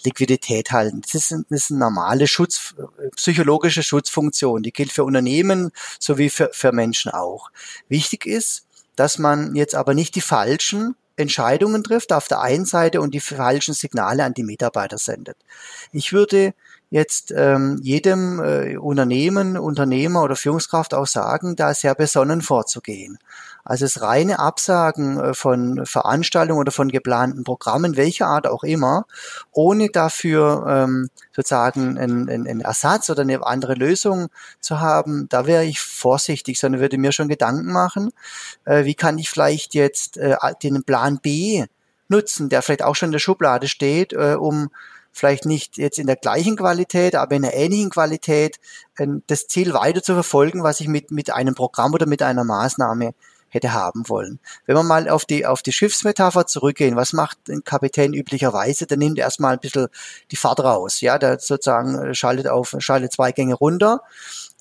Liquidität 0.04 0.72
halten. 0.72 1.02
Das 1.02 1.16
ist, 1.16 1.32
das 1.32 1.44
ist 1.50 1.72
eine 1.72 1.80
normale 1.80 2.28
Schutz, 2.28 2.76
psychologische 3.16 3.82
Schutzfunktion, 3.82 4.62
die 4.62 4.74
gilt 4.74 4.92
für 4.92 5.06
Unternehmen 5.06 5.72
sowie 5.98 6.30
für, 6.30 6.50
für 6.52 6.74
Menschen 6.74 7.12
auch. 7.12 7.50
Wichtig 7.88 8.03
ist, 8.26 8.66
dass 8.96 9.18
man 9.18 9.56
jetzt 9.56 9.76
aber 9.76 9.94
nicht 9.94 10.16
die 10.16 10.22
falschen 10.22 10.96
Entscheidungen 11.16 11.84
trifft 11.84 12.12
auf 12.12 12.28
der 12.28 12.42
einen 12.42 12.66
Seite 12.66 13.02
und 13.02 13.14
die 13.14 13.20
falschen 13.20 13.74
Signale 13.74 14.24
an 14.24 14.34
die 14.34 14.44
Mitarbeiter 14.44 14.98
sendet. 14.98 15.38
Ich 15.92 16.12
würde 16.12 16.54
jetzt 16.90 17.34
ähm, 17.36 17.80
jedem 17.82 18.40
äh, 18.40 18.78
Unternehmen, 18.78 19.58
Unternehmer 19.58 20.24
oder 20.24 20.36
Führungskraft 20.36 20.94
auch 20.94 21.08
sagen, 21.08 21.56
da 21.56 21.74
sehr 21.74 21.96
besonnen 21.96 22.42
vorzugehen. 22.42 23.18
Also 23.64 23.86
das 23.86 24.02
reine 24.02 24.40
Absagen 24.40 25.20
äh, 25.20 25.34
von 25.34 25.86
Veranstaltungen 25.86 26.60
oder 26.60 26.72
von 26.72 26.90
geplanten 26.90 27.44
Programmen, 27.44 27.96
welcher 27.98 28.28
Art 28.28 28.48
auch 28.48 28.64
immer, 28.64 29.06
ohne 29.52 29.90
dafür 29.90 30.66
ähm, 30.68 31.10
sozusagen 31.32 31.98
einen, 31.98 32.30
einen 32.30 32.62
Ersatz 32.62 33.10
oder 33.10 33.22
eine 33.22 33.46
andere 33.46 33.76
Lösung 33.76 34.28
zu 34.60 34.80
haben, 34.80 35.28
da 35.30 35.48
wäre 35.48 35.66
ich 35.66 35.80
vorsichtig, 35.80 36.60
sondern 36.60 36.82
würde 36.82 36.98
mir 36.98 37.12
schon 37.12 37.28
Gedanken 37.30 37.72
machen, 37.72 38.12
äh, 38.66 38.86
wie 38.86 38.96
kann 38.96 39.18
ich 39.18 39.30
vielleicht 39.30 39.74
jetzt 39.74 40.18
äh, 40.18 40.36
den 40.62 40.84
Plan 40.84 41.20
B 41.22 41.66
nutzen, 42.10 42.50
der 42.50 42.62
vielleicht 42.62 42.84
auch 42.84 42.96
schon 42.96 43.08
in 43.08 43.14
der 43.14 43.20
Schublade 43.20 43.68
steht, 43.68 44.14
äh, 44.14 44.36
um 44.38 44.70
vielleicht 45.14 45.46
nicht 45.46 45.78
jetzt 45.78 46.00
in 46.00 46.08
der 46.08 46.16
gleichen 46.16 46.58
Qualität, 46.58 47.16
aber 47.16 47.36
in 47.36 47.46
einer 47.46 47.54
ähnlichen 47.54 47.92
Qualität 47.92 48.60
äh, 48.98 49.08
das 49.28 49.48
Ziel 49.48 49.74
weiter 49.74 50.04
zu 50.04 50.14
verfolgen, 50.14 50.64
was 50.64 50.82
ich 50.82 50.88
mit, 50.88 51.12
mit 51.12 51.32
einem 51.32 51.56
Programm 51.56 51.94
oder 51.94 52.08
mit 52.08 52.22
einer 52.22 52.44
Maßnahme 52.44 53.14
hätte 53.54 53.74
haben 53.74 54.10
wollen. 54.10 54.40
Wenn 54.66 54.76
wir 54.76 54.84
mal 54.84 55.08
auf 55.08 55.26
die, 55.26 55.46
auf 55.46 55.62
die 55.62 55.72
Schiffsmetapher 55.72 56.48
zurückgehen, 56.48 56.96
was 56.96 57.14
macht 57.14 57.38
ein 57.50 57.64
Kapitän 57.64 58.14
üblicherweise? 58.14 58.88
Der 58.88 58.98
nimmt 58.98 59.20
erstmal 59.20 59.54
ein 59.54 59.60
bisschen 59.60 59.88
die 60.32 60.36
Fahrt 60.36 60.60
raus. 60.60 61.02
Ja, 61.02 61.20
der 61.20 61.40
sozusagen 61.40 61.96
äh, 62.00 62.16
schaltet 62.16 62.48
auf, 62.48 62.76
schaltet 62.80 63.14
zwei 63.14 63.32
Gänge 63.32 63.54
runter, 63.54 64.02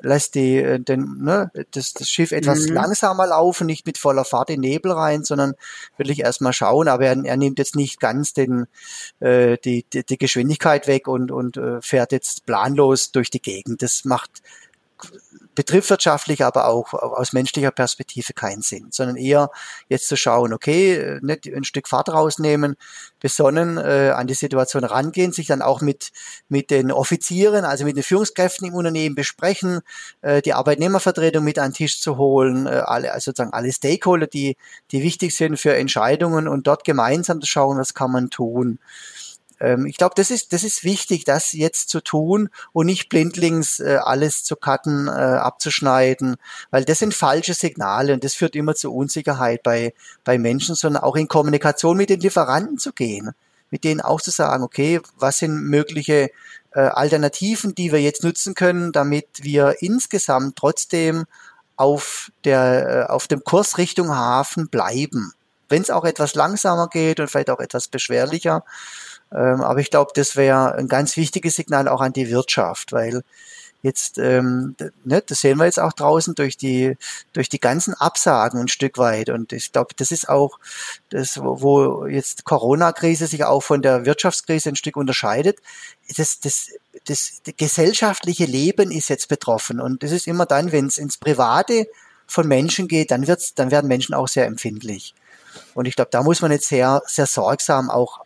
lässt 0.02 0.34
die, 0.34 0.58
äh, 0.58 0.78
den, 0.78 1.22
ne, 1.22 1.50
das, 1.70 1.94
das 1.94 2.08
Schiff 2.08 2.32
etwas 2.32 2.66
mhm. 2.66 2.74
langsamer 2.74 3.26
laufen, 3.26 3.66
nicht 3.66 3.86
mit 3.86 3.96
voller 3.96 4.26
Fahrt 4.26 4.50
in 4.50 4.60
Nebel 4.60 4.92
rein, 4.92 5.24
sondern 5.24 5.54
wirklich 5.96 6.20
erstmal 6.20 6.52
schauen, 6.52 6.88
aber 6.88 7.06
er, 7.06 7.24
er 7.24 7.36
nimmt 7.38 7.58
jetzt 7.58 7.76
nicht 7.76 7.98
ganz 7.98 8.34
den, 8.34 8.66
äh, 9.20 9.56
die, 9.64 9.86
die, 9.90 10.04
die 10.04 10.18
Geschwindigkeit 10.18 10.86
weg 10.86 11.08
und, 11.08 11.32
und 11.32 11.56
äh, 11.56 11.80
fährt 11.80 12.12
jetzt 12.12 12.44
planlos 12.44 13.10
durch 13.10 13.30
die 13.30 13.40
Gegend. 13.40 13.80
Das 13.80 14.04
macht 14.04 14.42
betriebswirtschaftlich, 15.54 16.44
aber 16.44 16.68
auch 16.68 16.94
aus 16.94 17.32
menschlicher 17.32 17.70
Perspektive 17.70 18.32
keinen 18.32 18.62
Sinn, 18.62 18.88
sondern 18.90 19.16
eher 19.16 19.50
jetzt 19.88 20.08
zu 20.08 20.16
schauen, 20.16 20.52
okay, 20.52 21.18
nicht 21.20 21.46
ein 21.46 21.64
Stück 21.64 21.88
Fahrt 21.88 22.08
rausnehmen, 22.08 22.76
besonnen 23.20 23.78
äh, 23.78 24.12
an 24.14 24.26
die 24.26 24.34
Situation 24.34 24.84
rangehen, 24.84 25.32
sich 25.32 25.46
dann 25.46 25.62
auch 25.62 25.80
mit, 25.80 26.10
mit 26.48 26.70
den 26.70 26.90
Offizieren, 26.90 27.64
also 27.64 27.84
mit 27.84 27.96
den 27.96 28.02
Führungskräften 28.02 28.68
im 28.68 28.74
Unternehmen 28.74 29.14
besprechen, 29.14 29.80
äh, 30.22 30.42
die 30.42 30.54
Arbeitnehmervertretung 30.54 31.44
mit 31.44 31.58
an 31.58 31.70
den 31.70 31.74
Tisch 31.74 32.00
zu 32.00 32.16
holen, 32.16 32.66
äh, 32.66 32.70
alle, 32.70 33.12
also 33.12 33.30
sozusagen 33.30 33.52
alle 33.52 33.72
Stakeholder, 33.72 34.26
die, 34.26 34.56
die 34.90 35.02
wichtig 35.02 35.36
sind 35.36 35.58
für 35.58 35.74
Entscheidungen 35.74 36.48
und 36.48 36.66
dort 36.66 36.84
gemeinsam 36.84 37.40
zu 37.40 37.46
schauen, 37.46 37.78
was 37.78 37.94
kann 37.94 38.10
man 38.10 38.30
tun 38.30 38.78
ähm, 39.62 39.86
ich 39.86 39.96
glaube, 39.96 40.14
das 40.16 40.30
ist, 40.30 40.52
das 40.52 40.64
ist 40.64 40.82
wichtig, 40.82 41.24
das 41.24 41.52
jetzt 41.52 41.88
zu 41.88 42.00
tun 42.00 42.50
und 42.72 42.86
nicht 42.86 43.08
blindlings 43.08 43.78
äh, 43.78 43.98
alles 44.02 44.42
zu 44.42 44.56
cutten, 44.56 45.06
äh, 45.06 45.10
abzuschneiden, 45.10 46.36
weil 46.70 46.84
das 46.84 46.98
sind 46.98 47.14
falsche 47.14 47.54
Signale 47.54 48.12
und 48.12 48.24
das 48.24 48.34
führt 48.34 48.56
immer 48.56 48.74
zu 48.74 48.92
Unsicherheit 48.92 49.62
bei, 49.62 49.94
bei 50.24 50.36
Menschen, 50.36 50.74
sondern 50.74 51.04
auch 51.04 51.14
in 51.14 51.28
Kommunikation 51.28 51.96
mit 51.96 52.10
den 52.10 52.20
Lieferanten 52.20 52.78
zu 52.78 52.92
gehen, 52.92 53.30
mit 53.70 53.84
denen 53.84 54.00
auch 54.00 54.20
zu 54.20 54.32
sagen, 54.32 54.64
okay, 54.64 55.00
was 55.16 55.38
sind 55.38 55.62
mögliche 55.62 56.30
äh, 56.72 56.80
Alternativen, 56.80 57.76
die 57.76 57.92
wir 57.92 58.00
jetzt 58.00 58.24
nutzen 58.24 58.54
können, 58.54 58.90
damit 58.90 59.28
wir 59.42 59.76
insgesamt 59.80 60.56
trotzdem 60.56 61.24
auf 61.76 62.32
der, 62.44 63.06
äh, 63.08 63.12
auf 63.12 63.28
dem 63.28 63.44
Kurs 63.44 63.78
Richtung 63.78 64.10
Hafen 64.10 64.68
bleiben. 64.68 65.34
Wenn 65.68 65.82
es 65.82 65.90
auch 65.90 66.04
etwas 66.04 66.34
langsamer 66.34 66.88
geht 66.88 67.20
und 67.20 67.30
vielleicht 67.30 67.48
auch 67.48 67.60
etwas 67.60 67.88
beschwerlicher, 67.88 68.64
aber 69.38 69.80
ich 69.80 69.90
glaube, 69.90 70.12
das 70.14 70.36
wäre 70.36 70.74
ein 70.74 70.88
ganz 70.88 71.16
wichtiges 71.16 71.56
Signal 71.56 71.88
auch 71.88 72.00
an 72.00 72.12
die 72.12 72.30
Wirtschaft, 72.30 72.92
weil 72.92 73.22
jetzt, 73.82 74.18
ähm, 74.18 74.76
ne, 75.04 75.22
das 75.26 75.40
sehen 75.40 75.58
wir 75.58 75.64
jetzt 75.64 75.80
auch 75.80 75.92
draußen 75.92 76.34
durch 76.34 76.56
die, 76.56 76.96
durch 77.32 77.48
die 77.48 77.60
ganzen 77.60 77.94
Absagen 77.94 78.60
ein 78.60 78.68
Stück 78.68 78.96
weit. 78.98 79.28
Und 79.28 79.52
ich 79.52 79.72
glaube, 79.72 79.94
das 79.96 80.12
ist 80.12 80.28
auch 80.28 80.58
das, 81.10 81.38
wo 81.42 82.06
jetzt 82.06 82.44
Corona-Krise 82.44 83.26
sich 83.26 83.44
auch 83.44 83.62
von 83.62 83.82
der 83.82 84.06
Wirtschaftskrise 84.06 84.70
ein 84.70 84.76
Stück 84.76 84.96
unterscheidet. 84.96 85.58
Das, 86.16 86.40
das, 86.40 86.68
das, 87.06 87.42
das 87.44 87.56
gesellschaftliche 87.56 88.44
Leben 88.44 88.90
ist 88.90 89.08
jetzt 89.08 89.28
betroffen. 89.28 89.80
Und 89.80 90.02
das 90.02 90.12
ist 90.12 90.28
immer 90.28 90.46
dann, 90.46 90.72
wenn 90.72 90.86
es 90.86 90.98
ins 90.98 91.18
Private 91.18 91.88
von 92.26 92.46
Menschen 92.46 92.86
geht, 92.86 93.10
dann 93.10 93.26
wird's, 93.26 93.54
dann 93.54 93.70
werden 93.70 93.88
Menschen 93.88 94.14
auch 94.14 94.28
sehr 94.28 94.46
empfindlich. 94.46 95.14
Und 95.74 95.86
ich 95.86 95.96
glaube, 95.96 96.10
da 96.10 96.22
muss 96.22 96.40
man 96.40 96.52
jetzt 96.52 96.68
sehr, 96.68 97.02
sehr 97.06 97.26
sorgsam 97.26 97.90
auch 97.90 98.20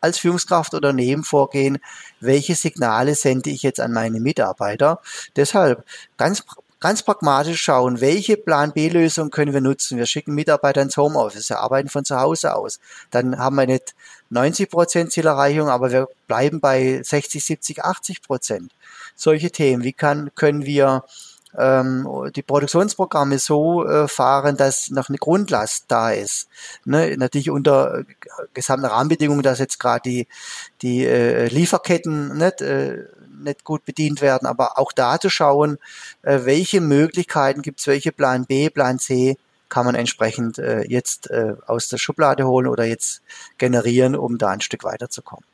als 0.00 0.18
Führungskraft 0.18 0.74
oder 0.74 0.90
Unternehmen 0.90 1.24
vorgehen, 1.24 1.78
welche 2.20 2.54
Signale 2.54 3.14
sende 3.14 3.50
ich 3.50 3.62
jetzt 3.62 3.80
an 3.80 3.92
meine 3.92 4.20
Mitarbeiter. 4.20 5.00
Deshalb 5.36 5.84
ganz 6.16 6.44
ganz 6.80 7.02
pragmatisch 7.02 7.60
schauen, 7.60 8.00
welche 8.00 8.36
Plan 8.36 8.72
B-Lösung 8.72 9.30
können 9.30 9.52
wir 9.52 9.60
nutzen. 9.60 9.98
Wir 9.98 10.06
schicken 10.06 10.34
Mitarbeiter 10.34 10.82
ins 10.82 10.96
Homeoffice, 10.96 11.50
wir 11.50 11.58
arbeiten 11.58 11.88
von 11.88 12.04
zu 12.04 12.18
Hause 12.18 12.54
aus. 12.54 12.78
Dann 13.10 13.38
haben 13.38 13.56
wir 13.56 13.66
nicht 13.66 13.94
90 14.30 14.70
Prozent 14.70 15.12
Zielerreichung, 15.12 15.68
aber 15.68 15.90
wir 15.90 16.08
bleiben 16.26 16.60
bei 16.60 17.00
60, 17.02 17.44
70, 17.44 17.84
80 17.84 18.22
Prozent. 18.22 18.72
Solche 19.16 19.50
Themen. 19.50 19.82
Wie 19.82 19.92
kann, 19.92 20.30
können 20.34 20.64
wir 20.64 21.04
die 21.58 22.42
Produktionsprogramme 22.42 23.38
so 23.38 23.84
äh, 23.84 24.06
fahren, 24.06 24.56
dass 24.56 24.90
noch 24.90 25.08
eine 25.08 25.18
Grundlast 25.18 25.86
da 25.88 26.10
ist. 26.10 26.48
Ne? 26.84 27.16
Natürlich 27.16 27.50
unter 27.50 28.00
äh, 28.00 28.04
gesamten 28.54 28.86
Rahmenbedingungen, 28.86 29.42
dass 29.42 29.58
jetzt 29.58 29.80
gerade 29.80 30.02
die, 30.02 30.28
die 30.82 31.04
äh, 31.04 31.48
Lieferketten 31.48 32.38
nicht, 32.38 32.62
nicht 33.42 33.64
gut 33.64 33.84
bedient 33.84 34.20
werden, 34.20 34.46
aber 34.46 34.78
auch 34.78 34.92
da 34.92 35.18
zu 35.18 35.30
schauen, 35.30 35.78
welche 36.22 36.80
Möglichkeiten 36.80 37.62
gibt 37.62 37.80
es, 37.80 37.86
welche 37.86 38.12
Plan 38.12 38.46
B, 38.46 38.70
Plan 38.70 38.98
C 38.98 39.36
kann 39.68 39.84
man 39.84 39.94
entsprechend 39.94 40.58
jetzt 40.88 41.30
aus 41.66 41.88
der 41.88 41.98
Schublade 41.98 42.46
holen 42.46 42.66
oder 42.66 42.84
jetzt 42.84 43.22
generieren, 43.58 44.16
um 44.16 44.38
da 44.38 44.48
ein 44.48 44.60
Stück 44.60 44.82
weiterzukommen. 44.82 45.44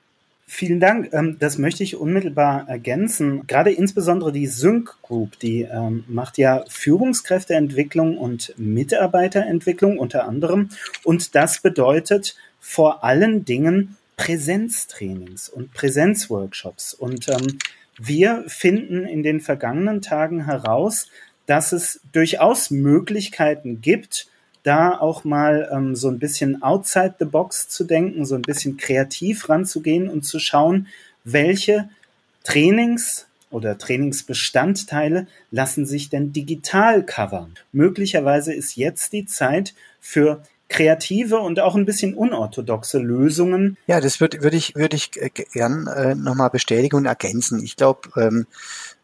Vielen 0.47 0.79
Dank. 0.79 1.13
Ähm, 1.13 1.37
das 1.39 1.59
möchte 1.59 1.83
ich 1.83 1.97
unmittelbar 1.97 2.69
ergänzen. 2.69 3.47
Gerade 3.47 3.73
insbesondere 3.73 4.31
die 4.31 4.47
Sync 4.47 4.95
Group, 5.03 5.39
die 5.39 5.63
ähm, 5.63 6.05
macht 6.07 6.37
ja 6.37 6.65
Führungskräfteentwicklung 6.69 8.19
und 8.19 8.53
Mitarbeiterentwicklung 8.59 9.99
unter 9.99 10.27
anderem. 10.29 10.69
Und 11.03 11.35
das 11.35 11.61
bedeutet 11.61 12.37
vor 12.61 13.05
allen 13.05 13.45
Dingen 13.45 13.97
Präsenztrainings 14.17 15.49
und 15.49 15.73
Präsenzworkshops. 15.73 16.93
Und 16.93 17.29
ähm, 17.29 17.59
wir 17.99 18.45
finden 18.47 19.07
in 19.07 19.23
den 19.23 19.41
vergangenen 19.41 20.03
Tagen 20.03 20.45
heraus, 20.45 21.09
dass 21.47 21.73
es 21.73 22.01
durchaus 22.13 22.71
Möglichkeiten 22.71 23.81
gibt, 23.81 24.29
da 24.65 24.99
auch 24.99 25.25
mal 25.25 25.69
ähm, 25.73 25.95
so 25.95 26.09
ein 26.09 26.19
bisschen 26.19 26.63
outside 26.63 27.15
the 27.21 27.25
box 27.25 27.69
zu 27.69 27.85
denken, 27.85 28.25
so 28.25 28.35
ein 28.35 28.43
bisschen 28.43 28.77
kreativ 28.77 29.49
ranzugehen 29.49 30.09
und 30.09 30.25
zu 30.25 30.41
schauen, 30.41 30.89
welche 31.23 31.89
Trainings 32.43 33.27
oder 33.51 33.79
Trainingsbestandteile 33.79 35.29
lassen 35.53 35.87
sich 35.87 36.11
denn 36.11 36.33
digital 36.33 37.05
covern. 37.05 37.55
Möglicherweise 37.73 38.53
ist 38.53 38.75
jetzt 38.75 39.13
die 39.13 39.27
Zeit 39.27 39.75
für 40.01 40.43
kreative 40.69 41.39
und 41.39 41.61
auch 41.61 41.77
ein 41.77 41.85
bisschen 41.85 42.15
unorthodoxe 42.15 42.99
Lösungen. 42.99 43.77
Ja, 43.87 44.01
das 44.01 44.21
würde 44.21 44.43
würd 44.43 44.55
ich, 44.55 44.75
würde 44.75 44.97
ich 44.97 45.13
gern 45.53 45.87
äh, 45.87 46.15
nochmal 46.15 46.51
bestätigen 46.51 46.97
und 46.97 47.07
ergänzen. 47.07 47.63
Ich 47.63 47.77
glaube, 47.77 48.09
ähm, 48.17 48.47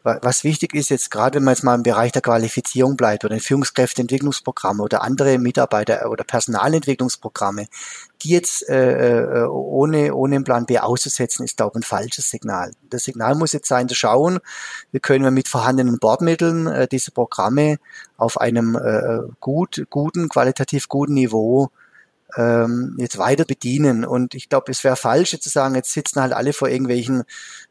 Was 0.02 0.44
wichtig 0.44 0.74
ist 0.74 0.88
jetzt 0.88 1.10
gerade, 1.10 1.36
wenn 1.36 1.44
man 1.44 1.52
jetzt 1.52 1.62
mal 1.62 1.74
im 1.74 1.82
Bereich 1.82 2.10
der 2.10 2.22
Qualifizierung 2.22 2.96
bleibt 2.96 3.24
oder 3.26 3.34
in 3.34 3.40
Führungskräfteentwicklungsprogramme 3.40 4.82
oder 4.82 5.02
andere 5.02 5.38
Mitarbeiter- 5.38 6.10
oder 6.10 6.24
Personalentwicklungsprogramme, 6.24 7.66
die 8.22 8.30
jetzt 8.30 8.66
äh, 8.70 9.42
äh, 9.42 9.44
ohne, 9.44 10.14
ohne 10.14 10.36
einen 10.36 10.44
Plan 10.44 10.64
B 10.64 10.78
auszusetzen, 10.78 11.44
ist, 11.44 11.58
glaube 11.58 11.72
ich, 11.74 11.80
ein 11.80 11.82
falsches 11.82 12.30
Signal. 12.30 12.72
Das 12.88 13.04
Signal 13.04 13.34
muss 13.34 13.52
jetzt 13.52 13.68
sein, 13.68 13.90
zu 13.90 13.94
schauen, 13.94 14.38
wie 14.90 15.00
können 15.00 15.24
wir 15.24 15.30
mit 15.30 15.48
vorhandenen 15.48 15.98
Bordmitteln 15.98 16.66
äh, 16.66 16.88
diese 16.88 17.10
Programme 17.10 17.76
auf 18.16 18.40
einem 18.40 18.76
äh, 18.76 19.18
gut, 19.40 19.84
guten, 19.90 20.30
qualitativ 20.30 20.88
guten 20.88 21.12
Niveau 21.12 21.70
ähm, 22.36 22.96
jetzt 22.98 23.18
weiter 23.18 23.44
bedienen. 23.44 24.04
Und 24.04 24.34
ich 24.34 24.48
glaube, 24.48 24.70
es 24.70 24.84
wäre 24.84 24.96
falsch, 24.96 25.32
jetzt 25.32 25.44
zu 25.44 25.50
sagen, 25.50 25.74
jetzt 25.74 25.92
sitzen 25.92 26.20
halt 26.20 26.32
alle 26.32 26.52
vor 26.52 26.68
irgendwelchen 26.68 27.24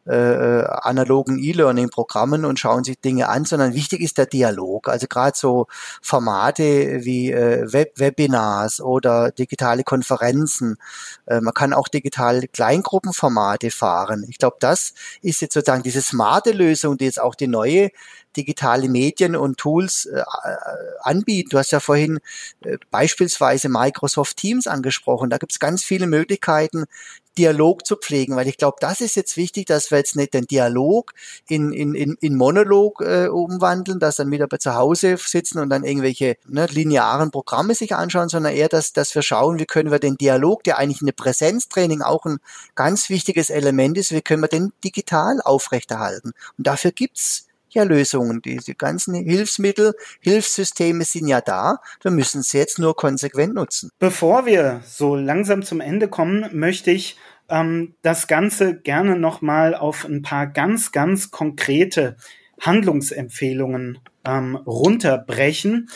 äh, 0.07 0.15
äh, 0.15 0.65
analogen 0.65 1.37
E-Learning-Programmen 1.37 2.45
und 2.45 2.59
schauen 2.59 2.83
sich 2.83 2.99
Dinge 2.99 3.29
an, 3.29 3.45
sondern 3.45 3.73
wichtig 3.73 4.01
ist 4.01 4.17
der 4.17 4.25
Dialog. 4.25 4.87
Also 4.89 5.07
gerade 5.07 5.37
so 5.37 5.67
Formate 6.01 7.05
wie 7.05 7.31
äh, 7.31 7.71
Web 7.71 7.99
Webinars 7.99 8.81
oder 8.81 9.31
digitale 9.31 9.83
Konferenzen. 9.83 10.77
Äh, 11.25 11.41
man 11.41 11.53
kann 11.53 11.73
auch 11.73 11.87
digitale 11.87 12.47
Kleingruppenformate 12.47 13.71
fahren. 13.71 14.25
Ich 14.29 14.39
glaube, 14.39 14.57
das 14.59 14.93
ist 15.21 15.41
jetzt 15.41 15.53
sozusagen 15.53 15.83
diese 15.83 16.01
smarte 16.01 16.51
Lösung, 16.53 16.97
die 16.97 17.05
jetzt 17.05 17.21
auch 17.21 17.35
die 17.35 17.47
neue 17.47 17.89
digitale 18.35 18.89
Medien 18.89 19.35
und 19.35 19.57
Tools 19.57 20.05
äh, 20.05 20.23
anbieten. 21.01 21.49
Du 21.51 21.57
hast 21.57 21.71
ja 21.71 21.79
vorhin 21.79 22.19
äh, 22.61 22.77
beispielsweise 22.91 23.69
Microsoft 23.69 24.37
Teams 24.37 24.67
angesprochen. 24.67 25.29
Da 25.29 25.37
gibt 25.37 25.51
es 25.51 25.59
ganz 25.59 25.83
viele 25.83 26.07
Möglichkeiten, 26.07 26.85
Dialog 27.37 27.85
zu 27.85 27.95
pflegen, 27.95 28.35
weil 28.35 28.49
ich 28.49 28.57
glaube, 28.57 28.77
das 28.81 28.99
ist 28.99 29.15
jetzt 29.15 29.37
wichtig, 29.37 29.65
dass 29.65 29.91
wir 29.91 29.97
jetzt 29.97 30.17
nicht 30.17 30.33
den 30.33 30.45
Dialog 30.45 31.13
in, 31.47 31.71
in, 31.71 31.95
in, 31.95 32.17
in 32.19 32.35
Monolog 32.35 33.01
äh, 33.01 33.27
umwandeln, 33.27 33.99
dass 33.99 34.17
dann 34.17 34.27
Mitarbeiter 34.27 34.59
zu 34.59 34.75
Hause 34.75 35.15
sitzen 35.17 35.59
und 35.59 35.69
dann 35.69 35.85
irgendwelche 35.85 36.35
ne, 36.47 36.65
linearen 36.65 37.31
Programme 37.31 37.75
sich 37.75 37.95
anschauen, 37.95 38.27
sondern 38.27 38.53
eher, 38.53 38.67
dass, 38.67 38.91
dass 38.91 39.15
wir 39.15 39.21
schauen, 39.21 39.57
wie 39.57 39.65
können 39.65 39.89
wir 39.89 39.99
den 39.99 40.17
Dialog, 40.17 40.63
der 40.65 40.79
eigentlich 40.79 41.01
eine 41.01 41.13
Präsenztraining 41.13 42.01
auch 42.01 42.25
ein 42.25 42.39
ganz 42.75 43.09
wichtiges 43.09 43.49
Element 43.49 43.97
ist, 43.97 44.11
wie 44.11 44.21
können 44.21 44.43
wir 44.43 44.49
den 44.49 44.73
digital 44.83 45.39
aufrechterhalten. 45.41 46.33
Und 46.57 46.67
dafür 46.67 46.91
gibt's 46.91 47.48
ja 47.73 47.83
Lösungen. 47.83 48.41
Diese 48.41 48.75
ganzen 48.75 49.15
Hilfsmittel, 49.15 49.93
Hilfssysteme 50.19 51.03
sind 51.03 51.27
ja 51.27 51.41
da. 51.41 51.77
Wir 52.01 52.11
müssen 52.11 52.43
sie 52.43 52.57
jetzt 52.57 52.79
nur 52.79 52.95
konsequent 52.95 53.53
nutzen. 53.53 53.89
Bevor 53.99 54.45
wir 54.45 54.81
so 54.85 55.15
langsam 55.15 55.63
zum 55.63 55.81
Ende 55.81 56.07
kommen, 56.07 56.45
möchte 56.51 56.91
ich 56.91 57.17
ähm, 57.49 57.95
das 58.01 58.27
Ganze 58.27 58.75
gerne 58.75 59.17
nochmal 59.17 59.75
auf 59.75 60.05
ein 60.05 60.21
paar 60.21 60.47
ganz, 60.47 60.91
ganz 60.91 61.31
konkrete 61.31 62.15
Handlungsempfehlungen 62.61 63.99
ähm, 64.25 64.55
runterbrechen. 64.55 65.89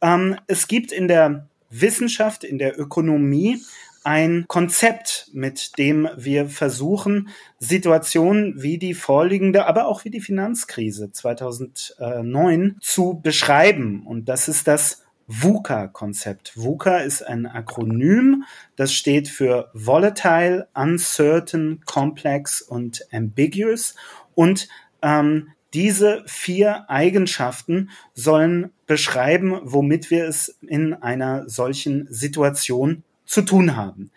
Ähm, 0.00 0.36
es 0.46 0.68
gibt 0.68 0.92
in 0.92 1.08
der 1.08 1.48
Wissenschaft, 1.70 2.44
in 2.44 2.58
der 2.58 2.78
Ökonomie 2.78 3.60
ein 4.08 4.46
Konzept, 4.48 5.28
mit 5.34 5.76
dem 5.76 6.08
wir 6.16 6.48
versuchen, 6.48 7.28
Situationen 7.58 8.54
wie 8.62 8.78
die 8.78 8.94
vorliegende, 8.94 9.66
aber 9.66 9.86
auch 9.86 10.06
wie 10.06 10.10
die 10.10 10.22
Finanzkrise 10.22 11.12
2009 11.12 12.78
zu 12.80 13.20
beschreiben. 13.22 14.06
Und 14.06 14.30
das 14.30 14.48
ist 14.48 14.66
das 14.66 15.04
VUCA-Konzept. 15.26 16.56
VUCA 16.56 17.00
ist 17.00 17.20
ein 17.20 17.44
Akronym, 17.44 18.44
das 18.76 18.94
steht 18.94 19.28
für 19.28 19.70
Volatile, 19.74 20.68
Uncertain, 20.72 21.82
Complex 21.84 22.62
und 22.62 23.02
Ambiguous. 23.12 23.94
Und 24.34 24.68
ähm, 25.02 25.48
diese 25.74 26.22
vier 26.24 26.88
Eigenschaften 26.88 27.90
sollen 28.14 28.70
beschreiben, 28.86 29.60
womit 29.64 30.10
wir 30.10 30.26
es 30.26 30.56
in 30.62 30.94
einer 30.94 31.46
solchen 31.46 32.06
Situation 32.08 33.04
zu 33.28 33.42
tun 33.42 33.76
haben. 33.76 34.10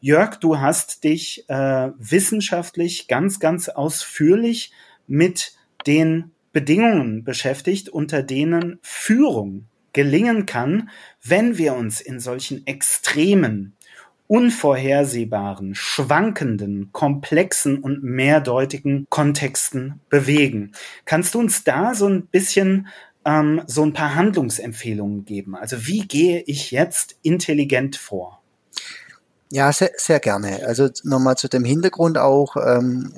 Jörg, 0.00 0.36
du 0.36 0.58
hast 0.58 1.04
dich 1.04 1.48
äh, 1.48 1.90
wissenschaftlich 1.98 3.08
ganz, 3.08 3.38
ganz 3.38 3.68
ausführlich 3.68 4.72
mit 5.06 5.52
den 5.86 6.32
Bedingungen 6.52 7.24
beschäftigt, 7.24 7.90
unter 7.90 8.22
denen 8.22 8.78
Führung 8.82 9.66
gelingen 9.92 10.46
kann, 10.46 10.88
wenn 11.22 11.58
wir 11.58 11.74
uns 11.74 12.00
in 12.00 12.20
solchen 12.20 12.66
extremen, 12.66 13.76
unvorhersehbaren, 14.28 15.74
schwankenden, 15.74 16.90
komplexen 16.92 17.78
und 17.78 18.02
mehrdeutigen 18.02 19.06
Kontexten 19.10 20.00
bewegen. 20.08 20.72
Kannst 21.04 21.34
du 21.34 21.38
uns 21.40 21.64
da 21.64 21.94
so 21.94 22.08
ein 22.08 22.26
bisschen 22.26 22.88
ähm, 23.26 23.62
so 23.66 23.84
ein 23.84 23.92
paar 23.92 24.14
Handlungsempfehlungen 24.14 25.26
geben? 25.26 25.54
Also 25.54 25.86
wie 25.86 26.08
gehe 26.08 26.42
ich 26.46 26.70
jetzt 26.70 27.16
intelligent 27.22 27.96
vor? 27.96 28.43
Ja, 29.54 29.72
sehr, 29.72 29.92
sehr 29.96 30.18
gerne. 30.18 30.66
Also 30.66 30.88
nochmal 31.04 31.36
zu 31.36 31.46
dem 31.48 31.64
Hintergrund 31.64 32.18
auch. 32.18 32.56
Ähm, 32.56 33.12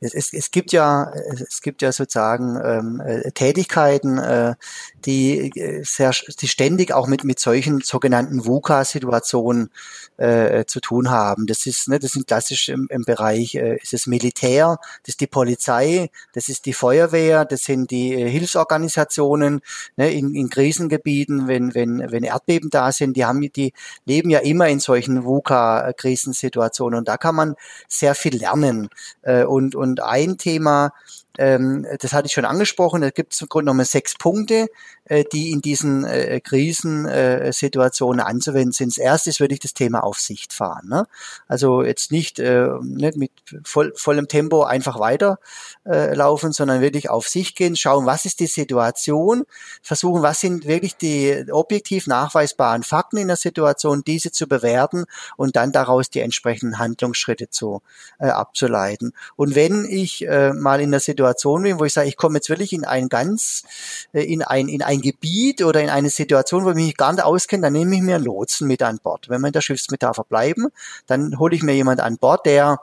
es, 0.00 0.14
es, 0.14 0.32
es 0.32 0.50
gibt 0.50 0.72
ja, 0.72 1.12
es 1.48 1.60
gibt 1.62 1.82
ja 1.82 1.92
sozusagen 1.92 2.60
ähm, 2.62 3.00
äh, 3.00 3.30
Tätigkeiten, 3.32 4.18
äh, 4.18 4.54
die 5.04 5.50
äh, 5.58 5.82
sehr, 5.84 6.12
die 6.40 6.48
ständig 6.48 6.92
auch 6.92 7.06
mit 7.06 7.24
mit 7.24 7.38
solchen 7.38 7.80
sogenannten 7.80 8.44
VUCA-Situationen 8.44 9.70
äh, 10.16 10.64
zu 10.66 10.80
tun 10.80 11.10
haben. 11.10 11.46
Das 11.46 11.66
ist, 11.66 11.88
ne, 11.88 11.98
das 11.98 12.12
sind 12.12 12.26
klassisch 12.26 12.68
im, 12.68 12.86
im 12.90 13.04
Bereich, 13.04 13.54
äh, 13.54 13.76
ist 13.76 13.94
es 13.94 14.06
Militär, 14.06 14.78
das 15.02 15.14
ist 15.14 15.20
die 15.20 15.26
Polizei, 15.26 16.10
das 16.32 16.48
ist 16.48 16.66
die 16.66 16.72
Feuerwehr, 16.72 17.44
das 17.44 17.62
sind 17.62 17.90
die 17.90 18.14
äh, 18.14 18.28
Hilfsorganisationen 18.28 19.60
ne, 19.96 20.12
in, 20.12 20.34
in 20.34 20.50
Krisengebieten, 20.50 21.48
wenn 21.48 21.74
wenn 21.74 22.10
wenn 22.10 22.24
Erdbeben 22.24 22.70
da 22.70 22.92
sind, 22.92 23.16
die 23.16 23.24
haben 23.24 23.40
die 23.40 23.72
leben 24.04 24.30
ja 24.30 24.40
immer 24.40 24.68
in 24.68 24.80
solchen 24.80 25.24
VUCA 25.24 25.92
Krisensituation. 25.96 26.94
Und 26.94 27.08
da 27.08 27.16
kann 27.16 27.34
man 27.34 27.54
sehr 27.88 28.14
viel 28.14 28.36
lernen. 28.36 28.88
Äh, 29.22 29.44
und, 29.44 29.59
und 29.74 30.02
ein 30.02 30.38
Thema, 30.38 30.92
ähm, 31.38 31.86
das 32.00 32.12
hatte 32.12 32.26
ich 32.26 32.32
schon 32.32 32.44
angesprochen, 32.44 33.02
da 33.02 33.10
gibt 33.10 33.34
es 33.34 33.40
im 33.40 33.48
Grunde 33.48 33.66
genommen 33.66 33.84
sechs 33.84 34.14
Punkte, 34.16 34.68
äh, 35.04 35.24
die 35.32 35.52
in 35.52 35.60
diesen 35.60 36.04
äh, 36.04 36.40
Krisensituationen 36.40 38.20
anzuwenden 38.20 38.72
sind. 38.72 38.96
Das 38.96 38.98
erste 38.98 39.30
ist 39.30 39.40
wirklich 39.40 39.60
das 39.60 39.74
Thema 39.74 40.02
Aufsicht 40.02 40.52
fahren. 40.52 40.88
Ne? 40.88 41.06
Also 41.46 41.82
jetzt 41.82 42.10
nicht, 42.10 42.38
äh, 42.40 42.68
nicht 42.82 43.16
mit 43.16 43.30
voll, 43.64 43.92
vollem 43.96 44.28
Tempo 44.28 44.64
einfach 44.64 44.98
weiter 44.98 45.38
äh, 45.86 46.14
laufen, 46.14 46.52
sondern 46.52 46.80
wirklich 46.80 47.08
auf 47.08 47.28
sich 47.28 47.54
gehen, 47.54 47.76
schauen, 47.76 48.06
was 48.06 48.24
ist 48.24 48.40
die 48.40 48.46
Situation, 48.46 49.44
versuchen, 49.82 50.22
was 50.22 50.40
sind 50.40 50.66
wirklich 50.66 50.96
die 50.96 51.46
objektiv 51.50 52.06
nachweisbaren 52.06 52.82
Fakten 52.82 53.18
in 53.18 53.28
der 53.28 53.36
Situation, 53.36 54.02
diese 54.04 54.32
zu 54.32 54.48
bewerten 54.48 55.04
und 55.36 55.56
dann 55.56 55.72
daraus 55.72 56.10
die 56.10 56.20
entsprechenden 56.20 56.78
Handlungsschritte 56.78 57.50
zu 57.50 57.82
äh, 58.18 58.28
abzuleiten. 58.28 59.12
Und 59.36 59.54
wenn 59.54 59.84
ich 59.84 60.26
äh, 60.26 60.52
mal 60.52 60.80
in 60.80 60.90
der 60.90 61.00
Situation 61.00 61.19
Situation 61.20 61.62
bin, 61.62 61.78
wo 61.78 61.84
ich 61.84 61.92
sage, 61.92 62.08
ich 62.08 62.16
komme 62.16 62.36
jetzt 62.36 62.48
wirklich 62.48 62.72
in 62.72 62.84
ein 62.84 63.08
ganz, 63.08 63.64
äh, 64.12 64.22
in 64.22 64.42
ein, 64.42 64.68
in 64.68 64.82
ein 64.82 65.00
Gebiet 65.00 65.62
oder 65.62 65.80
in 65.82 65.90
eine 65.90 66.10
Situation, 66.10 66.64
wo 66.64 66.70
ich 66.70 66.76
mich 66.76 66.96
gar 66.96 67.12
nicht 67.12 67.22
auskenne, 67.22 67.62
dann 67.64 67.74
nehme 67.74 67.94
ich 67.94 68.02
mir 68.02 68.16
einen 68.16 68.24
Lotsen 68.24 68.66
mit 68.66 68.82
an 68.82 68.98
Bord. 69.02 69.28
Wenn 69.28 69.40
wir 69.40 69.48
in 69.48 69.52
der 69.52 69.60
Schiffsmetapher 69.60 70.24
bleiben, 70.24 70.68
dann 71.06 71.38
hole 71.38 71.54
ich 71.54 71.62
mir 71.62 71.74
jemand 71.74 72.00
an 72.00 72.16
Bord, 72.16 72.46
der 72.46 72.80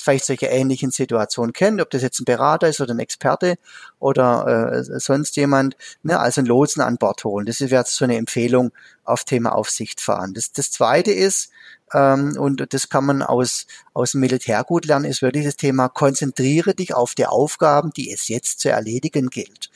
vielleicht 0.00 0.24
solche 0.24 0.46
ähnlichen 0.46 0.90
Situationen 0.90 1.52
kennt, 1.52 1.80
ob 1.80 1.90
das 1.90 2.02
jetzt 2.02 2.20
ein 2.20 2.24
Berater 2.24 2.68
ist 2.68 2.80
oder 2.80 2.94
ein 2.94 2.98
Experte 2.98 3.56
oder 3.98 4.72
äh, 4.72 5.00
sonst 5.00 5.36
jemand, 5.36 5.76
ne, 6.02 6.18
also 6.18 6.40
einen 6.40 6.48
Lotsen 6.48 6.82
an 6.82 6.96
Bord 6.96 7.24
holen. 7.24 7.46
Das 7.46 7.60
wäre 7.60 7.84
so 7.86 8.04
eine 8.04 8.16
Empfehlung 8.16 8.72
auf 9.04 9.24
Thema 9.24 9.54
Aufsicht 9.54 10.00
fahren. 10.00 10.34
Das, 10.34 10.52
das 10.52 10.70
zweite 10.70 11.12
ist, 11.12 11.50
ähm, 11.92 12.36
und 12.38 12.72
das 12.72 12.88
kann 12.88 13.04
man 13.04 13.22
aus, 13.22 13.66
aus 13.94 14.12
dem 14.12 14.20
Militär 14.20 14.64
gut 14.64 14.86
lernen, 14.86 15.04
ist 15.04 15.22
wirklich 15.22 15.44
das 15.44 15.56
Thema, 15.56 15.88
konzentriere 15.88 16.74
dich 16.74 16.94
auf 16.94 17.14
die 17.14 17.26
Aufgaben, 17.26 17.90
die 17.90 18.12
es 18.12 18.28
jetzt 18.28 18.60
zu 18.60 18.70
erledigen 18.70 19.28
gilt. 19.28 19.70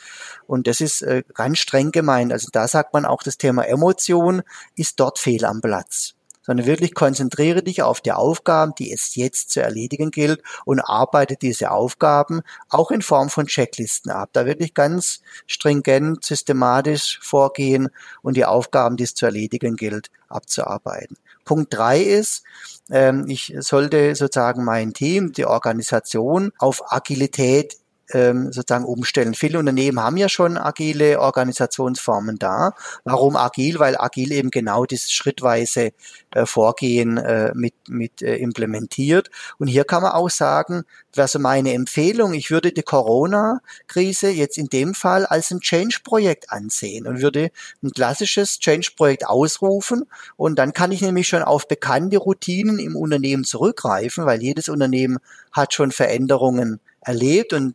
Und 0.47 0.67
das 0.67 0.81
ist 0.81 1.03
äh, 1.03 1.23
ganz 1.35 1.59
streng 1.59 1.91
gemeint. 1.91 2.33
Also 2.33 2.49
da 2.53 2.69
sagt 2.69 2.93
man 2.93 3.05
auch, 3.05 3.23
das 3.23 3.39
Thema 3.39 3.67
Emotion 3.67 4.43
ist 4.77 5.01
dort 5.01 5.19
fehl 5.19 5.45
am 5.45 5.61
Platz 5.61 6.15
sondern 6.44 6.66
wirklich 6.66 6.94
konzentriere 6.94 7.62
dich 7.62 7.83
auf 7.83 8.00
die 8.00 8.12
Aufgaben, 8.12 8.74
die 8.78 8.92
es 8.92 9.14
jetzt 9.14 9.50
zu 9.50 9.62
erledigen 9.62 10.11
gilt 10.11 10.42
und 10.64 10.80
arbeite 10.80 11.37
diese 11.37 11.70
Aufgaben 11.70 12.42
auch 12.68 12.90
in 12.90 13.02
Form 13.02 13.30
von 13.30 13.46
Checklisten 13.46 14.11
ab. 14.12 14.30
Da 14.33 14.46
wirklich 14.46 14.74
ganz 14.74 15.20
stringent, 15.46 16.24
systematisch 16.24 17.18
vorgehen 17.22 17.88
und 18.22 18.37
die 18.37 18.44
Aufgaben, 18.44 18.96
die 18.96 19.04
es 19.04 19.14
zu 19.14 19.26
erledigen 19.26 19.76
gilt, 19.76 20.11
abzuarbeiten. 20.28 21.16
Punkt 21.44 21.74
drei 21.74 22.00
ist, 22.00 22.42
ähm, 22.90 23.26
ich 23.28 23.54
sollte 23.59 24.14
sozusagen 24.14 24.64
mein 24.64 24.94
Team, 24.94 25.33
die 25.33 25.46
Organisation 25.46 26.52
auf 26.59 26.92
Agilität 26.92 27.76
ähm, 28.12 28.53
sozusagen 28.53 28.85
umstellen. 28.85 29.35
Viele 29.35 29.59
Unternehmen 29.59 30.01
haben 30.01 30.17
ja 30.17 30.29
schon 30.29 30.57
agile 30.57 31.21
Organisationsformen 31.21 32.38
da. 32.38 32.73
Warum 33.05 33.37
agil? 33.37 33.79
Weil 33.79 33.97
agil 33.99 34.33
eben 34.33 34.51
genau 34.51 34.85
dieses 34.85 35.12
schrittweise 35.12 35.93
äh, 36.33 36.47
Vorgehen 36.47 37.17
äh, 37.19 37.53
mit, 37.55 37.75
mit 37.88 38.23
äh, 38.23 38.37
implementiert. 38.37 39.31
Und 39.59 39.69
hier 39.69 39.85
kann 39.85 40.03
man 40.03 40.12
auch 40.12 40.31
sagen, 40.31 40.85
wäre 41.14 41.29
so 41.29 41.38
meine 41.38 41.73
Empfehlung, 41.73 42.35
ich 42.35 42.51
würde 42.51 42.73
die 42.73 42.83
Corona-Krise 42.83 44.29
jetzt 44.31 44.59
in 44.59 44.67
dem 44.67 44.95
Fall 44.95 45.27
als 45.27 45.51
ein 45.51 45.61
Change-Projekt 45.61 46.51
ansehen 46.51 47.07
und 47.07 47.23
würde 47.23 47.51
ein 47.83 47.90
klassisches 47.90 48.59
Change-Projekt 48.59 49.27
ausrufen 49.27 50.05
und 50.37 50.59
dann 50.59 50.73
kann 50.73 50.93
ich 50.93 51.01
nämlich 51.01 51.29
schon 51.29 51.43
auf 51.43 51.69
bekannte 51.69 52.19
Routinen 52.19 52.79
im 52.79 52.97
Unternehmen 52.97 53.45
zurückgreifen, 53.45 54.27
weil 54.27 54.43
jedes 54.43 54.69
Unternehmen 54.69 55.19
hat 55.53 55.73
schon 55.73 55.93
Veränderungen 55.93 56.81
erlebt 57.01 57.53
und 57.53 57.75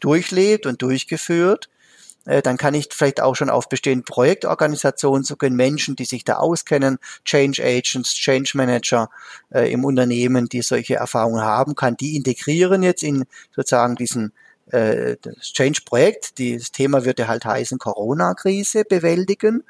durchlebt 0.00 0.66
und 0.66 0.82
durchgeführt. 0.82 1.68
Äh, 2.26 2.42
dann 2.42 2.56
kann 2.56 2.74
ich 2.74 2.88
vielleicht 2.90 3.20
auch 3.20 3.34
schon 3.34 3.50
auf 3.50 3.68
bestehende 3.68 4.04
Projektorganisationen 4.04 5.24
zugehen, 5.24 5.56
Menschen, 5.56 5.96
die 5.96 6.04
sich 6.04 6.24
da 6.24 6.36
auskennen, 6.36 6.98
Change 7.24 7.62
Agents, 7.64 8.14
Change 8.14 8.52
Manager 8.54 9.10
äh, 9.50 9.72
im 9.72 9.84
Unternehmen, 9.84 10.48
die 10.48 10.62
solche 10.62 10.96
Erfahrungen 10.96 11.42
haben, 11.42 11.74
kann 11.74 11.96
die 11.96 12.16
integrieren 12.16 12.82
jetzt 12.82 13.02
in 13.02 13.24
sozusagen 13.54 13.96
diesen 13.96 14.32
äh, 14.70 15.16
Change-Projekt. 15.40 16.38
Das 16.38 16.72
Thema 16.72 17.04
würde 17.04 17.28
halt 17.28 17.44
heißen 17.44 17.78
Corona-Krise 17.78 18.84
bewältigen. 18.84 19.64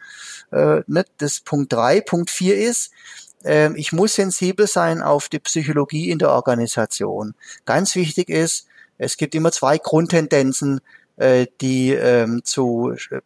Äh, 0.53 0.83
ne? 0.87 1.05
Das 1.19 1.41
Punkt 1.41 1.73
drei. 1.73 2.01
Punkt 2.01 2.31
vier 2.31 2.59
ist, 2.59 2.91
äh, 3.45 3.73
ich 3.77 3.93
muss 3.93 4.17
sensibel 4.17 4.67
sein 4.67 5.03
auf 5.03 5.29
die 5.29 5.39
Psychologie 5.39 6.11
in 6.11 6.19
der 6.19 6.31
Organisation. 6.31 7.35
Ganz 7.65 7.95
wichtig 7.95 8.29
ist, 8.29 8.67
es 9.01 9.17
gibt 9.17 9.35
immer 9.35 9.51
zwei 9.51 9.79
Grundtendenzen, 9.79 10.81
äh, 11.17 11.47
die 11.61 11.93
ähm, 11.93 12.43
zu 12.45 12.93
äh, 13.11 13.21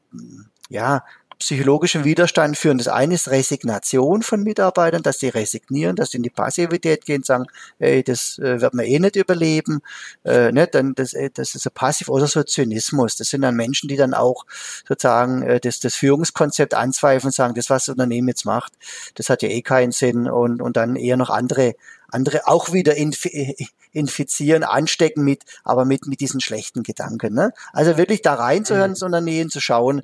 ja, 0.69 1.05
psychologischem 1.39 2.05
Widerstand 2.05 2.57
führen. 2.57 2.79
Das 2.79 2.89
eine 2.89 3.15
ist 3.15 3.29
Resignation 3.29 4.23
von 4.23 4.43
Mitarbeitern, 4.43 5.03
dass 5.03 5.19
sie 5.19 5.29
resignieren, 5.29 5.97
dass 5.97 6.11
sie 6.11 6.19
in 6.19 6.23
die 6.23 6.31
Passivität 6.31 7.05
gehen, 7.05 7.23
sagen, 7.23 7.47
ey, 7.79 8.03
das 8.03 8.39
äh, 8.39 8.61
wird 8.61 8.75
man 8.75 8.87
eh 8.87 8.99
nicht 8.99 9.17
überleben. 9.17 9.81
Äh, 10.25 10.53
ne? 10.53 10.67
dann 10.67 10.95
das, 10.95 11.13
äh, 11.13 11.31
das 11.33 11.55
ist 11.55 11.63
so 11.63 11.71
passiv 11.71 12.09
oder 12.09 12.27
so 12.27 12.43
Zynismus. 12.43 13.17
Das 13.17 13.29
sind 13.29 13.43
dann 13.43 13.57
Menschen, 13.57 13.89
die 13.89 13.97
dann 13.97 14.15
auch 14.15 14.45
sozusagen 14.87 15.43
äh, 15.43 15.61
das, 15.61 15.81
das 15.81 15.95
Führungskonzept 15.95 16.75
anzweifeln 16.75 17.29
und 17.29 17.35
sagen, 17.35 17.55
das, 17.55 17.71
was 17.71 17.87
das 17.87 17.93
Unternehmen 17.93 18.29
jetzt 18.29 18.45
macht, 18.45 18.73
das 19.15 19.29
hat 19.29 19.43
ja 19.43 19.49
eh 19.49 19.63
keinen 19.63 19.93
Sinn 19.93 20.29
und, 20.29 20.63
und 20.63 20.77
dann 20.77 20.97
eher 20.97 21.17
noch 21.17 21.31
andere 21.31 21.75
andere 22.15 22.47
auch 22.47 22.73
wieder 22.73 22.95
infizieren, 22.97 24.63
anstecken 24.63 25.25
mit, 25.25 25.43
aber 25.65 25.85
mit, 25.85 26.07
mit 26.07 26.21
diesen 26.21 26.41
schlechten 26.41 26.85
Gedanken. 26.85 27.35
Ne? 27.35 27.53
Also 27.73 27.97
wirklich 27.99 28.23
da 28.23 28.35
reinzuhören 28.35 28.91
mhm. 28.91 28.95
ins 28.95 29.03
Unternehmen, 29.03 29.51
zu 29.51 29.61
schauen, 29.61 30.03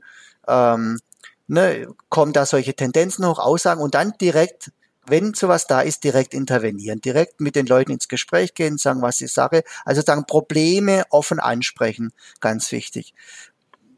ähm, 0.49 0.99
ne, 1.51 1.89
kommen 2.09 2.33
da 2.33 2.47
solche 2.47 2.75
Tendenzen 2.75 3.27
hoch, 3.27 3.39
Aussagen 3.39 3.83
und 3.83 3.95
dann 3.95 4.15
direkt 4.21 4.73
wenn 5.07 5.35
sowas 5.35 5.67
da 5.67 5.81
ist, 5.81 6.05
direkt 6.05 6.35
intervenieren, 6.35 7.01
direkt 7.01 7.41
mit 7.41 7.57
den 7.57 7.67
Leuten 7.67 7.91
ins 7.91 8.07
Gespräch 8.07 8.55
gehen, 8.55 8.79
sagen, 8.79 9.03
was 9.03 9.21
ich 9.21 9.33
sage. 9.33 9.65
Also 9.85 10.03
sagen, 10.03 10.25
Probleme 10.25 11.03
offen 11.11 11.41
ansprechen, 11.41 12.13
ganz 12.39 12.71
wichtig. 12.71 13.13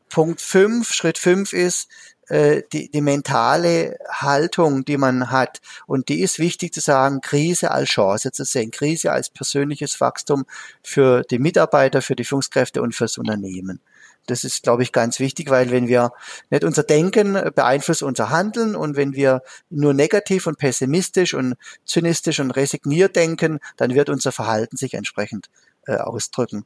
Punkt 0.08 0.40
fünf, 0.40 0.92
Schritt 0.92 1.18
fünf 1.18 1.52
ist 1.52 1.88
äh, 2.28 2.62
die, 2.72 2.90
die 2.90 3.00
mentale 3.02 3.98
Haltung, 4.10 4.86
die 4.86 4.96
man 4.96 5.30
hat. 5.30 5.60
Und 5.86 6.08
die 6.08 6.20
ist 6.20 6.38
wichtig 6.38 6.72
zu 6.72 6.80
sagen, 6.80 7.20
Krise 7.20 7.72
als 7.72 7.90
Chance 7.90 8.32
zu 8.32 8.44
sehen, 8.44 8.70
Krise 8.70 9.12
als 9.12 9.28
persönliches 9.28 10.00
Wachstum 10.00 10.46
für 10.82 11.24
die 11.24 11.38
Mitarbeiter, 11.38 12.00
für 12.00 12.16
die 12.16 12.24
Führungskräfte 12.24 12.80
und 12.80 12.94
fürs 12.94 13.18
Unternehmen. 13.18 13.80
Das 14.26 14.44
ist, 14.44 14.62
glaube 14.62 14.82
ich, 14.82 14.92
ganz 14.92 15.18
wichtig, 15.18 15.50
weil 15.50 15.70
wenn 15.70 15.88
wir 15.88 16.12
nicht 16.50 16.64
unser 16.64 16.82
Denken 16.84 17.32
beeinflusst 17.54 18.02
unser 18.02 18.30
Handeln 18.30 18.76
und 18.76 18.96
wenn 18.96 19.14
wir 19.14 19.42
nur 19.70 19.94
negativ 19.94 20.46
und 20.46 20.58
pessimistisch 20.58 21.34
und 21.34 21.54
zynistisch 21.84 22.40
und 22.40 22.52
resigniert 22.52 23.16
denken, 23.16 23.58
dann 23.76 23.94
wird 23.94 24.08
unser 24.08 24.32
Verhalten 24.32 24.76
sich 24.76 24.94
entsprechend 24.94 25.50
äh, 25.86 25.96
ausdrücken. 25.96 26.64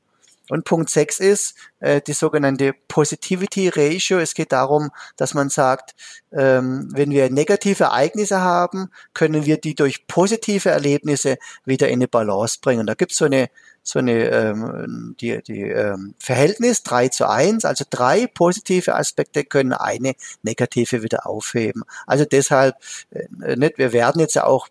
Und 0.48 0.64
Punkt 0.64 0.90
6 0.90 1.20
ist 1.20 1.54
äh, 1.80 2.00
die 2.00 2.12
sogenannte 2.12 2.72
Positivity 2.88 3.68
Ratio. 3.68 4.18
Es 4.18 4.34
geht 4.34 4.52
darum, 4.52 4.90
dass 5.16 5.34
man 5.34 5.48
sagt, 5.48 5.94
ähm, 6.32 6.88
wenn 6.92 7.10
wir 7.10 7.30
negative 7.30 7.84
Ereignisse 7.84 8.40
haben, 8.40 8.90
können 9.14 9.44
wir 9.44 9.58
die 9.58 9.74
durch 9.74 10.06
positive 10.06 10.68
Erlebnisse 10.68 11.38
wieder 11.64 11.88
in 11.88 11.94
eine 11.94 12.08
Balance 12.08 12.58
bringen. 12.60 12.86
Da 12.86 12.94
gibt 12.94 13.12
es 13.12 13.18
so 13.18 13.24
eine 13.24 13.48
so 13.82 14.00
eine 14.00 14.24
ähm, 14.30 15.14
die, 15.20 15.40
die 15.42 15.62
ähm, 15.62 16.14
Verhältnis 16.18 16.82
3 16.82 17.08
zu 17.08 17.28
1, 17.28 17.64
also 17.64 17.84
drei 17.88 18.26
positive 18.26 18.96
Aspekte 18.96 19.44
können 19.44 19.72
eine 19.72 20.14
negative 20.42 21.04
wieder 21.04 21.26
aufheben. 21.26 21.84
Also 22.04 22.24
deshalb 22.24 22.74
äh, 23.10 23.54
nicht, 23.54 23.78
wir 23.78 23.92
werden 23.92 24.20
jetzt 24.20 24.34
ja 24.34 24.44
auch 24.44 24.68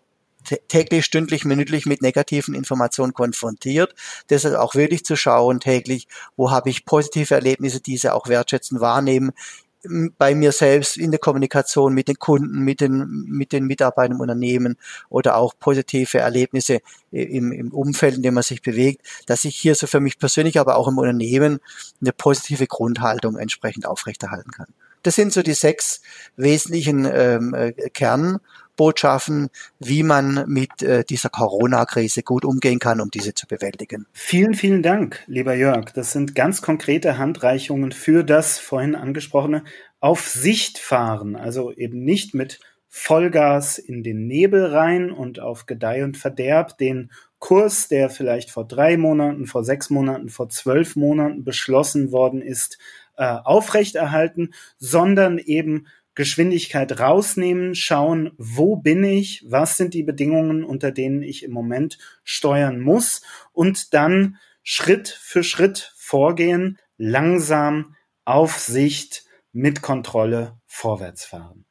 täglich, 0.68 1.04
stündlich, 1.04 1.44
minütlich 1.44 1.86
mit 1.86 2.02
negativen 2.02 2.54
Informationen 2.54 3.14
konfrontiert. 3.14 3.94
Deshalb 4.30 4.56
auch 4.56 4.74
wirklich 4.74 5.04
zu 5.04 5.16
schauen 5.16 5.60
täglich, 5.60 6.08
wo 6.36 6.50
habe 6.50 6.70
ich 6.70 6.84
positive 6.84 7.34
Erlebnisse, 7.34 7.80
diese 7.80 8.14
auch 8.14 8.28
wertschätzen, 8.28 8.80
wahrnehmen, 8.80 9.32
bei 10.18 10.34
mir 10.34 10.52
selbst 10.52 10.96
in 10.96 11.10
der 11.10 11.20
Kommunikation 11.20 11.94
mit 11.94 12.08
den 12.08 12.18
Kunden, 12.18 12.60
mit 12.60 12.80
den, 12.80 13.24
mit 13.28 13.52
den 13.52 13.66
Mitarbeitern 13.66 14.16
im 14.16 14.20
Unternehmen 14.20 14.76
oder 15.08 15.36
auch 15.36 15.54
positive 15.58 16.18
Erlebnisse 16.18 16.80
im, 17.10 17.52
im 17.52 17.72
Umfeld, 17.72 18.16
in 18.16 18.22
dem 18.22 18.34
man 18.34 18.42
sich 18.42 18.62
bewegt, 18.62 19.06
dass 19.26 19.44
ich 19.44 19.56
hier 19.56 19.74
so 19.74 19.86
für 19.86 20.00
mich 20.00 20.18
persönlich, 20.18 20.58
aber 20.58 20.76
auch 20.76 20.88
im 20.88 20.98
Unternehmen 20.98 21.60
eine 22.00 22.12
positive 22.12 22.66
Grundhaltung 22.66 23.36
entsprechend 23.36 23.86
aufrechterhalten 23.86 24.50
kann. 24.50 24.68
Das 25.02 25.14
sind 25.14 25.32
so 25.32 25.42
die 25.42 25.54
sechs 25.54 26.00
wesentlichen 26.36 27.04
ähm, 27.04 27.54
äh, 27.54 27.72
Kern 27.90 28.40
Botschaften, 28.76 29.48
wie 29.78 30.02
man 30.02 30.44
mit 30.46 30.82
äh, 30.82 31.04
dieser 31.04 31.30
Corona-Krise 31.30 32.22
gut 32.22 32.44
umgehen 32.44 32.78
kann, 32.78 33.00
um 33.00 33.10
diese 33.10 33.34
zu 33.34 33.46
bewältigen. 33.46 34.06
Vielen, 34.12 34.54
vielen 34.54 34.82
Dank, 34.82 35.22
lieber 35.26 35.54
Jörg. 35.54 35.92
Das 35.92 36.12
sind 36.12 36.34
ganz 36.34 36.62
konkrete 36.62 37.18
Handreichungen 37.18 37.92
für 37.92 38.22
das 38.22 38.58
vorhin 38.58 38.94
angesprochene 38.94 39.64
Auf 40.00 40.28
Sicht 40.28 40.78
fahren. 40.78 41.36
Also 41.36 41.72
eben 41.72 42.04
nicht 42.04 42.34
mit 42.34 42.60
Vollgas 42.88 43.78
in 43.78 44.02
den 44.02 44.26
Nebel 44.26 44.64
rein 44.64 45.10
und 45.10 45.38
auf 45.38 45.66
Gedeih 45.66 46.04
und 46.04 46.16
Verderb 46.16 46.78
den 46.78 47.10
Kurs, 47.38 47.88
der 47.88 48.08
vielleicht 48.08 48.50
vor 48.50 48.66
drei 48.66 48.96
Monaten, 48.96 49.46
vor 49.46 49.64
sechs 49.64 49.90
Monaten, 49.90 50.30
vor 50.30 50.48
zwölf 50.48 50.96
Monaten 50.96 51.44
beschlossen 51.44 52.10
worden 52.10 52.40
ist, 52.40 52.78
äh, 53.16 53.24
aufrechterhalten, 53.44 54.54
sondern 54.78 55.38
eben 55.38 55.86
Geschwindigkeit 56.16 56.98
rausnehmen, 56.98 57.76
schauen, 57.76 58.32
wo 58.38 58.76
bin 58.76 59.04
ich, 59.04 59.44
was 59.46 59.76
sind 59.76 59.94
die 59.94 60.02
Bedingungen, 60.02 60.64
unter 60.64 60.90
denen 60.90 61.22
ich 61.22 61.44
im 61.44 61.52
Moment 61.52 61.98
steuern 62.24 62.80
muss 62.80 63.22
und 63.52 63.94
dann 63.94 64.38
Schritt 64.64 65.08
für 65.08 65.44
Schritt 65.44 65.92
vorgehen, 65.96 66.78
langsam, 66.96 67.94
auf 68.24 68.58
Sicht, 68.58 69.24
mit 69.52 69.80
Kontrolle 69.80 70.58
vorwärts 70.66 71.24
fahren. 71.24 71.64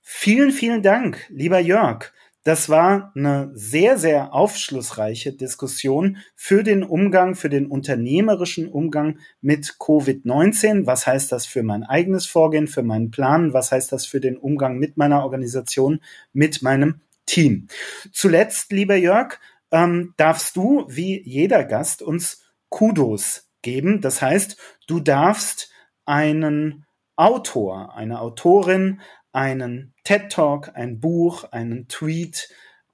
Vielen, 0.00 0.50
vielen 0.50 0.82
Dank, 0.82 1.26
lieber 1.28 1.60
Jörg. 1.60 2.12
Das 2.42 2.70
war 2.70 3.12
eine 3.14 3.50
sehr, 3.54 3.98
sehr 3.98 4.32
aufschlussreiche 4.32 5.32
Diskussion 5.32 6.16
für 6.34 6.62
den 6.62 6.82
Umgang, 6.82 7.34
für 7.34 7.50
den 7.50 7.66
unternehmerischen 7.66 8.66
Umgang 8.66 9.18
mit 9.42 9.76
Covid-19. 9.78 10.86
Was 10.86 11.06
heißt 11.06 11.32
das 11.32 11.44
für 11.44 11.62
mein 11.62 11.84
eigenes 11.84 12.24
Vorgehen, 12.24 12.66
für 12.66 12.82
meinen 12.82 13.10
Plan? 13.10 13.52
Was 13.52 13.72
heißt 13.72 13.92
das 13.92 14.06
für 14.06 14.20
den 14.20 14.38
Umgang 14.38 14.78
mit 14.78 14.96
meiner 14.96 15.22
Organisation, 15.22 16.00
mit 16.32 16.62
meinem 16.62 17.02
Team? 17.26 17.68
Zuletzt, 18.10 18.72
lieber 18.72 18.96
Jörg, 18.96 19.38
ähm, 19.70 20.14
darfst 20.16 20.56
du, 20.56 20.86
wie 20.88 21.22
jeder 21.22 21.64
Gast, 21.64 22.00
uns 22.00 22.42
Kudos 22.70 23.50
geben. 23.60 24.00
Das 24.00 24.22
heißt, 24.22 24.56
du 24.86 25.00
darfst 25.00 25.70
einen 26.06 26.86
Autor, 27.16 27.94
eine 27.94 28.20
Autorin, 28.22 29.02
einen 29.32 29.94
TED 30.04 30.30
Talk, 30.30 30.72
ein 30.74 31.00
Buch, 31.00 31.44
einen 31.52 31.88
Tweet, 31.88 32.48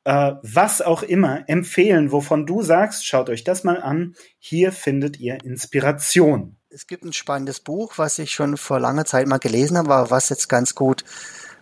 äh, 0.04 0.34
was 0.42 0.82
auch 0.82 1.02
immer 1.02 1.48
empfehlen, 1.48 2.12
wovon 2.12 2.46
du 2.46 2.62
sagst, 2.62 3.06
schaut 3.06 3.28
euch 3.28 3.44
das 3.44 3.64
mal 3.64 3.82
an, 3.82 4.14
hier 4.38 4.72
findet 4.72 5.18
ihr 5.18 5.42
Inspiration. 5.44 6.56
Es 6.68 6.86
gibt 6.86 7.04
ein 7.04 7.12
spannendes 7.12 7.60
Buch, 7.60 7.94
was 7.96 8.18
ich 8.18 8.32
schon 8.32 8.56
vor 8.56 8.78
langer 8.78 9.04
Zeit 9.04 9.26
mal 9.26 9.38
gelesen 9.38 9.78
habe, 9.78 9.94
aber 9.94 10.10
was 10.10 10.28
jetzt 10.28 10.48
ganz 10.48 10.74
gut 10.74 11.04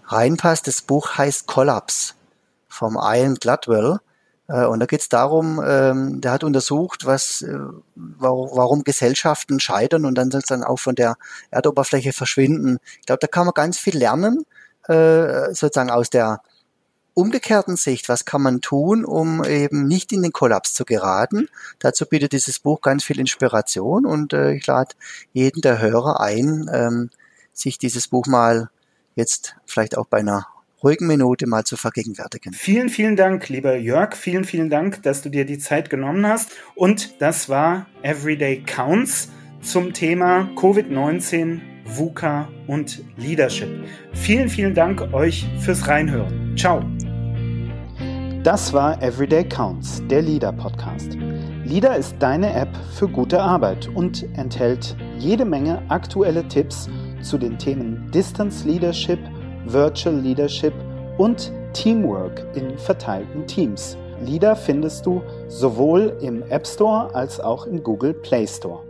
reinpasst. 0.06 0.66
Das 0.66 0.82
Buch 0.82 1.16
heißt 1.16 1.46
Collapse 1.46 2.14
vom 2.68 2.98
Ian 3.00 3.37
Gladwell. 3.37 3.98
Äh, 4.48 4.66
und 4.66 4.80
da 4.80 4.87
geht 4.87 5.00
es 5.00 5.08
darum, 5.08 5.62
ähm, 5.66 6.20
der 6.20 6.32
hat 6.32 6.44
untersucht, 6.44 7.06
was, 7.06 7.42
äh, 7.42 7.58
warum 7.94 8.84
Gesellschaften 8.84 9.60
scheitern 9.60 10.04
und 10.04 10.16
dann 10.16 10.30
sozusagen 10.30 10.64
auch 10.64 10.78
von 10.78 10.94
der 10.94 11.16
Erdoberfläche 11.50 12.12
verschwinden. 12.12 12.78
Ich 13.00 13.06
glaube, 13.06 13.20
da 13.20 13.26
kann 13.26 13.46
man 13.46 13.54
ganz 13.54 13.78
viel 13.78 13.96
lernen 13.96 14.44
äh, 14.88 15.55
sozusagen 15.55 15.90
aus 15.90 16.11
der 16.11 16.40
umgekehrten 17.14 17.77
Sicht, 17.77 18.09
was 18.09 18.25
kann 18.25 18.42
man 18.42 18.61
tun, 18.61 19.05
um 19.05 19.44
eben 19.44 19.87
nicht 19.87 20.12
in 20.12 20.23
den 20.23 20.33
Kollaps 20.33 20.75
zu 20.75 20.85
geraten? 20.85 21.49
Dazu 21.79 22.07
bietet 22.07 22.33
dieses 22.33 22.59
Buch 22.59 22.81
ganz 22.81 23.05
viel 23.05 23.20
Inspiration 23.20 24.05
und 24.05 24.33
äh, 24.33 24.55
ich 24.55 24.66
lade 24.66 24.94
jeden 25.33 25.62
der 25.62 25.81
Hörer 25.81 26.20
ein, 26.20 26.68
ähm, 26.73 27.11
sich 27.53 27.79
dieses 27.79 28.09
Buch 28.09 28.27
mal 28.27 28.68
jetzt 29.14 29.57
vielleicht 29.64 29.97
auch 29.97 30.07
bei 30.07 30.18
einer 30.18 30.47
ruhigen 30.83 31.07
Minute 31.07 31.47
mal 31.47 31.64
zu 31.64 31.77
vergegenwärtigen. 31.77 32.53
Vielen, 32.53 32.90
vielen 32.90 33.16
Dank, 33.16 33.49
lieber 33.49 33.77
Jörg. 33.77 34.14
Vielen, 34.14 34.44
vielen 34.44 34.68
Dank, 34.68 35.03
dass 35.03 35.23
du 35.23 35.31
dir 35.31 35.47
die 35.47 35.59
Zeit 35.59 35.88
genommen 35.88 36.27
hast. 36.27 36.51
Und 36.75 37.23
das 37.23 37.49
war 37.49 37.87
Everyday 38.03 38.62
Counts 38.62 39.29
zum 39.62 39.94
Thema 39.94 40.51
Covid-19, 40.57 41.73
VUCA 41.85 42.49
und 42.66 43.03
Leadership. 43.16 43.68
Vielen, 44.12 44.49
vielen 44.49 44.75
Dank 44.75 45.12
euch 45.12 45.47
fürs 45.59 45.87
Reinhören. 45.87 46.57
Ciao. 46.57 46.83
Das 48.42 48.73
war 48.73 49.03
Everyday 49.03 49.44
Counts, 49.44 50.03
der 50.09 50.23
Leader 50.23 50.53
Podcast. 50.53 51.16
Leader 51.64 51.97
ist 51.97 52.16
deine 52.18 52.53
App 52.53 52.68
für 52.92 53.09
gute 53.09 53.40
Arbeit 53.40 53.88
und 53.94 54.27
enthält 54.37 54.97
jede 55.18 55.44
Menge 55.44 55.83
aktuelle 55.88 56.47
Tipps 56.49 56.90
zu 57.23 57.38
den 57.38 57.57
Themen 57.57 58.11
Distance 58.12 58.68
Leadership, 58.68 59.18
Virtual 59.64 60.14
Leadership 60.14 60.75
und 61.16 61.53
Teamwork 61.73 62.44
in 62.55 62.77
verteilten 62.77 63.47
Teams. 63.47 63.97
Leader 64.20 64.55
findest 64.55 65.07
du 65.07 65.23
sowohl 65.49 66.16
im 66.20 66.42
App 66.51 66.66
Store 66.66 67.14
als 67.14 67.40
auch 67.40 67.66
im 67.66 67.83
Google 67.83 68.14
Play 68.14 68.47
Store. 68.47 68.81